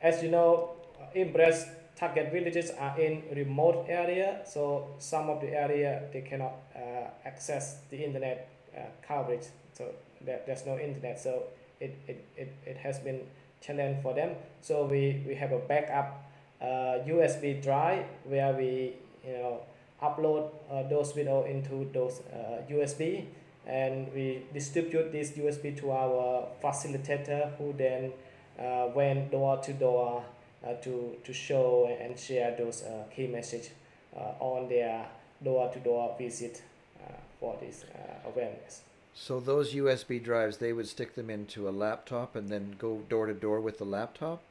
as 0.01 0.21
you 0.21 0.29
know, 0.29 0.71
Embrace 1.15 1.65
target 2.01 2.31
villages 2.33 2.71
are 2.79 2.99
in 2.99 3.21
remote 3.35 3.85
area 3.87 4.41
so 4.43 4.87
some 4.97 5.29
of 5.29 5.39
the 5.39 5.49
area 5.53 6.01
they 6.11 6.21
cannot 6.21 6.53
uh, 6.75 7.07
access 7.25 7.77
the 7.91 8.03
internet 8.03 8.49
uh, 8.75 8.81
coverage. 9.07 9.45
So 9.73 9.85
there, 10.19 10.39
there's 10.47 10.65
no 10.65 10.79
internet 10.79 11.19
so 11.19 11.43
it, 11.79 11.95
it, 12.07 12.25
it, 12.35 12.53
it 12.65 12.77
has 12.77 12.99
been 12.99 13.21
challenge 13.61 14.01
for 14.01 14.15
them. 14.15 14.31
So 14.61 14.85
we, 14.85 15.23
we 15.27 15.35
have 15.35 15.51
a 15.51 15.59
backup 15.59 16.25
uh, 16.59 17.05
USB 17.07 17.61
drive 17.61 18.05
where 18.23 18.53
we 18.53 18.93
you 19.25 19.33
know 19.33 19.59
upload 20.01 20.49
uh, 20.71 20.83
those 20.89 21.11
video 21.11 21.43
into 21.45 21.87
those 21.93 22.21
uh, 22.33 22.61
USB 22.71 23.25
and 23.67 24.11
we 24.13 24.43
distribute 24.53 25.11
this 25.11 25.31
USB 25.31 25.77
to 25.79 25.91
our 25.91 26.47
facilitator 26.63 27.55
who 27.57 27.73
then 27.77 28.11
uh, 28.59 28.87
went 28.95 29.31
door 29.31 29.57
to 29.57 29.73
door 29.73 30.25
to, 30.83 31.15
to 31.23 31.33
show 31.33 31.95
and 31.99 32.17
share 32.17 32.55
those 32.57 32.83
uh, 32.83 33.03
key 33.15 33.27
message 33.27 33.69
uh, 34.15 34.33
on 34.39 34.69
their 34.69 35.05
door-to-door 35.43 36.15
visit 36.17 36.61
for 37.39 37.57
this 37.59 37.85
awareness. 38.25 38.81
So 39.13 39.39
those 39.39 39.73
USB 39.73 40.19
drives, 40.19 40.57
they 40.57 40.73
would 40.73 40.87
stick 40.87 41.15
them 41.15 41.29
into 41.29 41.67
a 41.67 41.71
laptop 41.71 42.35
and 42.35 42.47
then 42.49 42.75
go 42.77 43.01
door 43.09 43.25
to 43.25 43.33
door 43.33 43.59
with 43.59 43.77
the 43.79 43.85
laptop? 43.85 44.41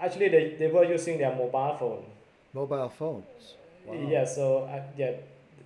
Actually, 0.00 0.28
they, 0.28 0.56
they 0.58 0.68
were 0.68 0.84
using 0.84 1.18
their 1.18 1.34
mobile 1.34 1.76
phone. 1.78 2.04
Mobile 2.54 2.88
phones? 2.88 3.54
Wow. 3.86 4.08
Yeah, 4.08 4.24
so 4.24 4.64
uh, 4.64 4.82
yeah, 4.96 5.12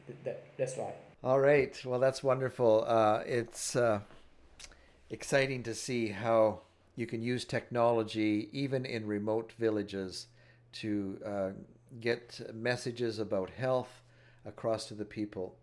th- 0.06 0.18
th- 0.24 0.36
that's 0.56 0.76
right. 0.78 0.94
All 1.22 1.40
right. 1.40 1.80
Well, 1.84 2.00
that's 2.00 2.22
wonderful. 2.22 2.84
Uh, 2.86 3.22
it's 3.26 3.76
uh, 3.76 4.00
exciting 5.10 5.62
to 5.64 5.74
see 5.74 6.08
how 6.08 6.60
you 6.96 7.06
can 7.06 7.22
use 7.22 7.44
technology 7.44 8.48
even 8.52 8.84
in 8.84 9.06
remote 9.06 9.52
villages 9.58 10.26
to 10.72 11.18
uh, 11.24 11.50
get 12.00 12.40
messages 12.52 13.18
about 13.18 13.50
health 13.50 14.02
across 14.44 14.86
to 14.86 14.94
the 14.94 15.04
people. 15.04 15.56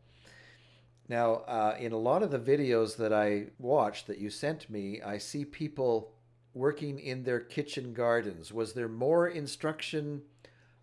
Now, 1.07 1.43
uh, 1.47 1.75
in 1.79 1.91
a 1.91 1.97
lot 1.97 2.23
of 2.23 2.31
the 2.31 2.39
videos 2.39 2.95
that 2.97 3.11
I 3.11 3.47
watched 3.59 4.07
that 4.07 4.17
you 4.17 4.29
sent 4.29 4.69
me, 4.69 5.01
I 5.01 5.17
see 5.17 5.43
people 5.43 6.13
working 6.53 6.99
in 6.99 7.23
their 7.23 7.39
kitchen 7.39 7.93
gardens. 7.93 8.53
Was 8.53 8.73
there 8.73 8.87
more 8.87 9.27
instruction 9.27 10.21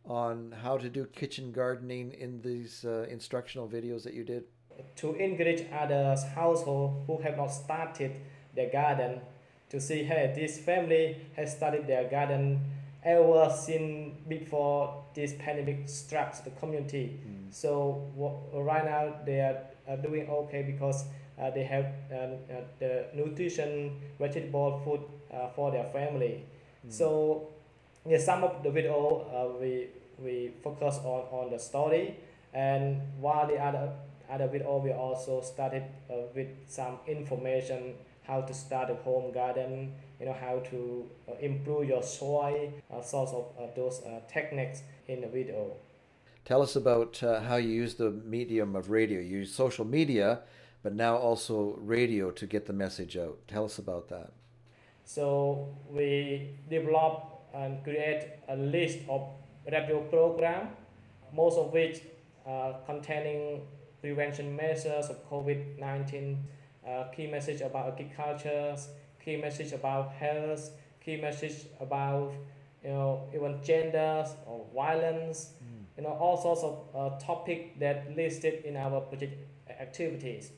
on 0.05 0.55
how 0.63 0.79
to 0.79 0.89
do 0.89 1.05
kitchen 1.07 1.53
gardening 1.53 2.13
in 2.13 2.41
these 2.41 2.85
uh, 2.85 3.07
instructional 3.11 3.69
videos 3.69 4.03
that 4.05 4.15
you 4.15 4.25
did? 4.25 4.45
To 4.97 5.15
encourage 5.15 5.67
others 5.73 6.25
households 6.35 7.07
who 7.07 7.19
have 7.23 7.37
not 7.37 7.49
started 7.49 8.13
their 8.55 8.71
garden 8.71 9.21
to 9.71 9.81
see 9.81 10.03
hey 10.03 10.33
this 10.35 10.59
family 10.59 11.17
has 11.37 11.57
started 11.57 11.87
their 11.87 12.09
garden 12.09 12.61
ever 13.05 13.51
since 13.55 14.15
before 14.29 15.05
this 15.15 15.35
pandemic 15.39 15.89
struck 15.89 16.33
the 16.45 16.51
community 16.51 17.21
mm. 17.27 17.53
so 17.53 18.03
right 18.55 18.85
now 18.85 19.15
they 19.25 19.41
are 19.41 19.59
uh, 19.89 19.97
doing 19.97 20.29
okay 20.29 20.63
because 20.63 21.05
uh, 21.41 21.51
they 21.51 21.65
have 21.65 21.87
uh, 22.11 22.17
uh 22.17 22.61
the 22.79 23.07
nutrition 23.15 24.01
vegetable 24.19 24.81
food 24.85 25.01
uh, 25.33 25.49
for 25.55 25.71
their 25.71 25.89
family 25.91 26.45
mm. 26.87 26.93
so 26.93 27.49
yeah 28.07 28.19
some 28.19 28.43
of 28.43 28.63
the 28.63 28.71
video 28.71 29.25
uh, 29.33 29.61
we 29.61 29.89
we 30.19 30.51
focus 30.63 30.99
on 31.05 31.23
on 31.31 31.51
the 31.51 31.59
story 31.59 32.17
and 32.53 33.01
while 33.21 33.47
the 33.47 33.57
other 33.57 33.93
other 34.31 34.49
video 34.49 34.79
we 34.79 34.93
also 34.93 35.41
started 35.41 35.85
with 36.35 36.49
some 36.67 36.99
information 37.07 37.95
how 38.29 38.41
to 38.43 38.55
start 38.55 38.91
a 38.91 38.95
home 38.95 39.33
garden 39.33 39.93
you 40.21 40.27
know 40.27 40.37
how 40.39 40.59
to 40.71 41.09
uh, 41.29 41.35
improve 41.41 41.89
your 41.89 42.03
soil, 42.03 42.73
uh, 42.91 43.03
sorts 43.03 43.33
of 43.33 43.47
uh, 43.59 43.67
those 43.77 44.03
uh, 44.03 44.21
techniques 44.29 44.83
in 45.07 45.21
the 45.21 45.29
video. 45.29 45.73
Tell 46.45 46.63
us 46.63 46.77
about 46.77 47.23
uh, 47.23 47.41
how 47.41 47.57
you 47.57 47.69
use 47.69 47.95
the 47.95 48.11
medium 48.11 48.75
of 48.75 48.91
radio. 48.91 49.21
You 49.21 49.39
use 49.39 49.55
social 49.55 49.85
media, 49.85 50.41
but 50.83 50.95
now 50.95 51.17
also 51.17 51.77
radio 51.81 52.31
to 52.33 52.47
get 52.47 52.67
the 52.67 52.73
message 52.73 53.17
out. 53.17 53.39
Tell 53.47 53.65
us 53.65 53.79
about 53.79 54.09
that. 54.09 54.33
So 55.05 55.69
we 55.91 56.51
develop 56.69 57.43
and 57.55 57.83
create 57.85 58.29
a 58.49 58.57
list 58.57 58.99
of 59.09 59.29
radio 59.71 60.01
program, 60.01 60.69
most 61.33 61.59
of 61.59 61.73
which 61.73 62.01
uh, 62.47 62.73
containing 62.87 63.63
prevention 64.01 64.55
measures 64.57 65.07
of 65.11 65.29
COVID-19, 65.31 66.39
uh, 66.89 67.05
key 67.15 67.27
message 67.27 67.61
about 67.61 67.93
agriculture, 67.93 68.77
key 69.25 69.37
message 69.37 69.73
about 69.73 70.13
health, 70.13 70.71
key 71.05 71.21
message 71.21 71.67
about 71.81 72.33
you 72.83 72.91
know 72.91 73.29
even 73.35 73.59
genders 73.63 74.29
or 74.47 74.67
violence, 74.75 75.53
mm. 75.63 75.85
you 75.97 76.03
know 76.03 76.11
all 76.11 76.37
sorts 76.37 76.63
of 76.63 76.75
uh, 76.95 77.19
topic 77.19 77.79
that 77.79 78.15
listed 78.17 78.65
in 78.65 78.77
our 78.77 79.01
project 79.01 79.35
activities. 79.69 80.53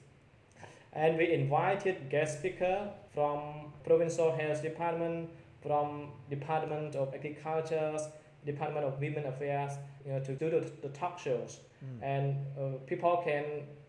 And 0.92 1.16
we 1.16 1.32
invited 1.32 2.10
guest 2.10 2.38
speaker 2.40 2.90
from 3.14 3.72
provincial 3.84 4.34
health 4.36 4.60
department, 4.62 5.30
from 5.62 6.08
Department 6.28 6.96
of 6.96 7.14
Agriculture, 7.14 7.96
Department 8.44 8.84
of 8.86 9.00
Women 9.00 9.26
Affairs, 9.26 9.72
you 10.04 10.12
know, 10.12 10.20
to 10.20 10.34
do 10.34 10.50
the, 10.50 10.72
the 10.82 10.88
talk 10.88 11.18
shows, 11.18 11.60
mm. 11.84 12.02
and 12.02 12.36
uh, 12.58 12.78
people 12.86 13.22
can 13.24 13.44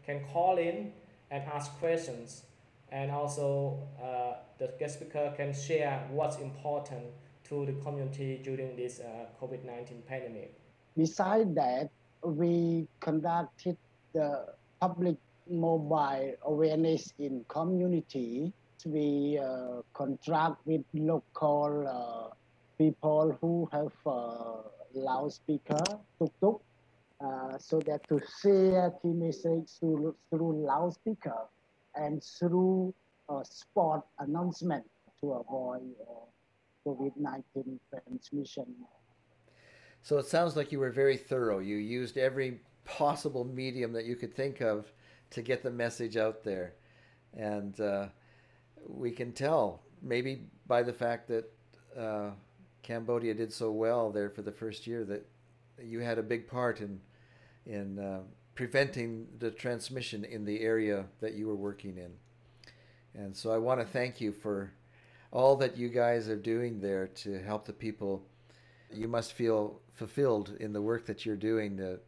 can 0.05 0.23
call 0.31 0.57
in 0.57 0.91
and 1.31 1.43
ask 1.47 1.71
questions, 1.79 2.43
and 2.91 3.09
also 3.09 3.79
uh, 4.03 4.33
the 4.59 4.69
guest 4.77 4.99
speaker 4.99 5.33
can 5.35 5.53
share 5.53 6.05
what's 6.11 6.37
important 6.37 7.05
to 7.49 7.65
the 7.65 7.73
community 7.81 8.39
during 8.43 8.75
this 8.75 8.99
uh, 8.99 9.25
COVID 9.41 9.63
nineteen 9.65 10.03
pandemic. 10.07 10.53
Besides 10.95 11.55
that, 11.55 11.89
we 12.23 12.87
conducted 12.99 13.77
the 14.13 14.53
public 14.79 15.15
mobile 15.49 16.35
awareness 16.43 17.13
in 17.17 17.43
community 17.47 18.53
we 18.85 19.37
uh, 19.37 19.81
contract 19.93 20.55
with 20.65 20.81
local 20.93 21.85
uh, 21.85 22.33
people 22.77 23.37
who 23.39 23.69
have 23.71 23.93
uh, 24.05 24.67
loudspeaker, 24.93 25.83
tuk-tuk, 26.17 26.61
uh, 27.23 27.57
so 27.57 27.79
that 27.79 28.07
to 28.09 28.19
share 28.41 28.91
key 29.01 29.09
message 29.09 29.69
through, 29.79 30.15
through 30.29 30.65
loudspeaker 30.65 31.47
and 31.95 32.23
through 32.23 32.93
uh, 33.29 33.43
spot 33.43 34.05
announcement 34.19 34.83
to 35.19 35.33
avoid 35.33 35.81
uh, 36.01 36.89
COVID-19 36.89 37.79
transmission. 37.89 38.65
So 40.01 40.17
it 40.17 40.25
sounds 40.25 40.55
like 40.55 40.71
you 40.71 40.79
were 40.79 40.89
very 40.89 41.17
thorough. 41.17 41.59
You 41.59 41.75
used 41.75 42.17
every 42.17 42.59
possible 42.85 43.43
medium 43.45 43.93
that 43.93 44.05
you 44.05 44.15
could 44.15 44.35
think 44.35 44.61
of 44.61 44.91
to 45.31 45.41
get 45.41 45.61
the 45.61 45.69
message 45.69 46.17
out 46.17 46.43
there. 46.43 46.73
And 47.37 47.79
uh, 47.79 48.07
we 48.87 49.11
can 49.11 49.31
tell 49.31 49.81
maybe 50.01 50.47
by 50.67 50.81
the 50.81 50.93
fact 50.93 51.27
that 51.27 51.51
uh, 51.97 52.31
Cambodia 52.81 53.33
did 53.33 53.53
so 53.53 53.71
well 53.71 54.11
there 54.11 54.29
for 54.29 54.41
the 54.41 54.51
first 54.51 54.87
year 54.87 55.05
that 55.05 55.25
you 55.81 55.99
had 55.99 56.17
a 56.17 56.23
big 56.23 56.47
part 56.47 56.81
in 56.81 56.99
in 57.65 57.99
uh, 57.99 58.19
preventing 58.55 59.27
the 59.39 59.51
transmission 59.51 60.23
in 60.23 60.45
the 60.45 60.61
area 60.61 61.05
that 61.19 61.33
you 61.33 61.47
were 61.47 61.55
working 61.55 61.97
in. 61.97 62.11
And 63.13 63.35
so 63.35 63.51
I 63.51 63.57
want 63.57 63.79
to 63.81 63.85
thank 63.85 64.21
you 64.21 64.31
for 64.31 64.71
all 65.31 65.55
that 65.57 65.77
you 65.77 65.89
guys 65.89 66.29
are 66.29 66.35
doing 66.35 66.79
there 66.79 67.07
to 67.07 67.41
help 67.41 67.65
the 67.65 67.73
people. 67.73 68.23
You 68.93 69.07
must 69.07 69.33
feel 69.33 69.79
fulfilled 69.93 70.55
in 70.59 70.73
the 70.73 70.81
work 70.81 71.05
that 71.05 71.25
you're 71.25 71.35
doing, 71.35 71.77
to, 71.77 71.99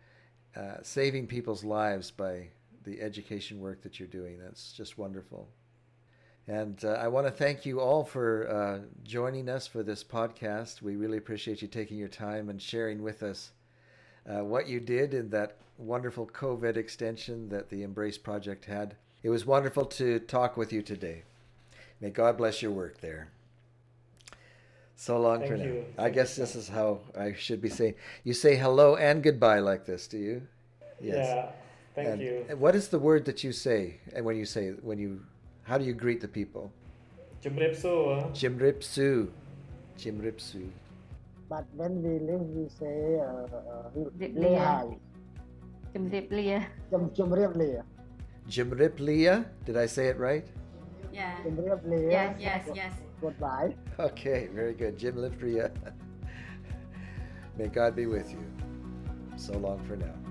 uh, 0.55 0.77
saving 0.81 1.27
people's 1.27 1.63
lives 1.63 2.11
by 2.11 2.49
the 2.83 3.01
education 3.01 3.59
work 3.59 3.81
that 3.83 3.99
you're 3.99 4.07
doing. 4.07 4.39
That's 4.39 4.73
just 4.73 4.97
wonderful. 4.97 5.47
And 6.47 6.83
uh, 6.83 6.89
I 6.89 7.07
want 7.07 7.25
to 7.25 7.31
thank 7.31 7.65
you 7.65 7.79
all 7.79 8.03
for 8.03 8.49
uh, 8.49 8.79
joining 9.03 9.47
us 9.47 9.65
for 9.65 9.81
this 9.81 10.03
podcast. 10.03 10.81
We 10.81 10.97
really 10.97 11.17
appreciate 11.17 11.61
you 11.61 11.69
taking 11.69 11.97
your 11.97 12.09
time 12.09 12.49
and 12.49 12.61
sharing 12.61 13.01
with 13.01 13.23
us 13.23 13.51
uh, 14.29 14.43
what 14.43 14.67
you 14.67 14.79
did 14.79 15.13
in 15.13 15.29
that 15.29 15.57
wonderful 15.77 16.27
COVID 16.27 16.77
extension 16.77 17.49
that 17.49 17.69
the 17.69 17.83
Embrace 17.83 18.17
Project 18.17 18.65
had. 18.65 18.95
It 19.21 19.29
was 19.29 19.45
wonderful 19.45 19.85
to 19.85 20.19
talk 20.19 20.57
with 20.57 20.73
you 20.73 20.81
today. 20.81 21.23
May 22.01 22.09
God 22.09 22.37
bless 22.37 22.61
your 22.61 22.71
work 22.71 22.99
there. 23.01 23.29
So 24.95 25.19
long 25.19 25.39
thank 25.39 25.51
for 25.51 25.57
you. 25.57 25.63
now. 25.63 25.81
Thank 25.95 25.99
I 25.99 26.09
guess 26.09 26.35
this 26.35 26.55
is 26.55 26.67
how 26.67 26.99
I 27.17 27.33
should 27.33 27.61
be 27.61 27.69
saying. 27.69 27.95
You 28.23 28.33
say 28.33 28.55
hello 28.55 28.95
and 28.95 29.23
goodbye 29.23 29.59
like 29.59 29.85
this, 29.85 30.07
do 30.07 30.17
you? 30.17 30.41
Yes. 31.01 31.27
Yeah. 31.27 31.51
Thank 31.95 32.07
and 32.07 32.21
you. 32.21 32.45
What 32.57 32.75
is 32.75 32.87
the 32.87 32.99
word 32.99 33.25
that 33.25 33.43
you 33.43 33.51
say 33.51 33.97
and 34.15 34.25
when 34.25 34.35
you 34.35 34.45
say 34.45 34.69
when 34.69 34.97
you 34.97 35.21
how 35.63 35.77
do 35.77 35.85
you 35.85 35.93
greet 35.93 36.21
the 36.21 36.27
people? 36.27 36.71
Jimripsu. 37.43 38.31
Jimripsu. 38.31 39.29
Jimripsu. 39.97 40.69
But 41.49 41.65
when 41.75 42.01
we 42.01 42.19
leave, 42.19 42.47
we 42.55 42.69
say 42.69 43.19
uh, 43.19 43.47
uh, 43.51 43.91
Lehai. 44.19 44.97
Jimriplia. 45.93 46.65
Jimriplia. 46.91 47.83
Jimriplia. 48.49 49.45
Did 49.65 49.77
I 49.77 49.85
say 49.85 50.07
it 50.07 50.17
right? 50.17 50.47
Yeah. 51.11 51.37
Jimriplia. 51.45 52.11
Yes, 52.11 52.35
yes, 52.39 52.69
yes. 52.73 52.93
Goodbye. 53.21 53.75
Okay, 53.99 54.49
very 54.53 54.73
good. 54.73 54.97
Jim 54.97 55.15
Jimriplia. 55.15 55.71
May 57.57 57.67
God 57.67 57.95
be 57.95 58.07
with 58.07 58.31
you. 58.31 58.43
So 59.37 59.53
long 59.57 59.79
for 59.85 59.95
now. 59.95 60.22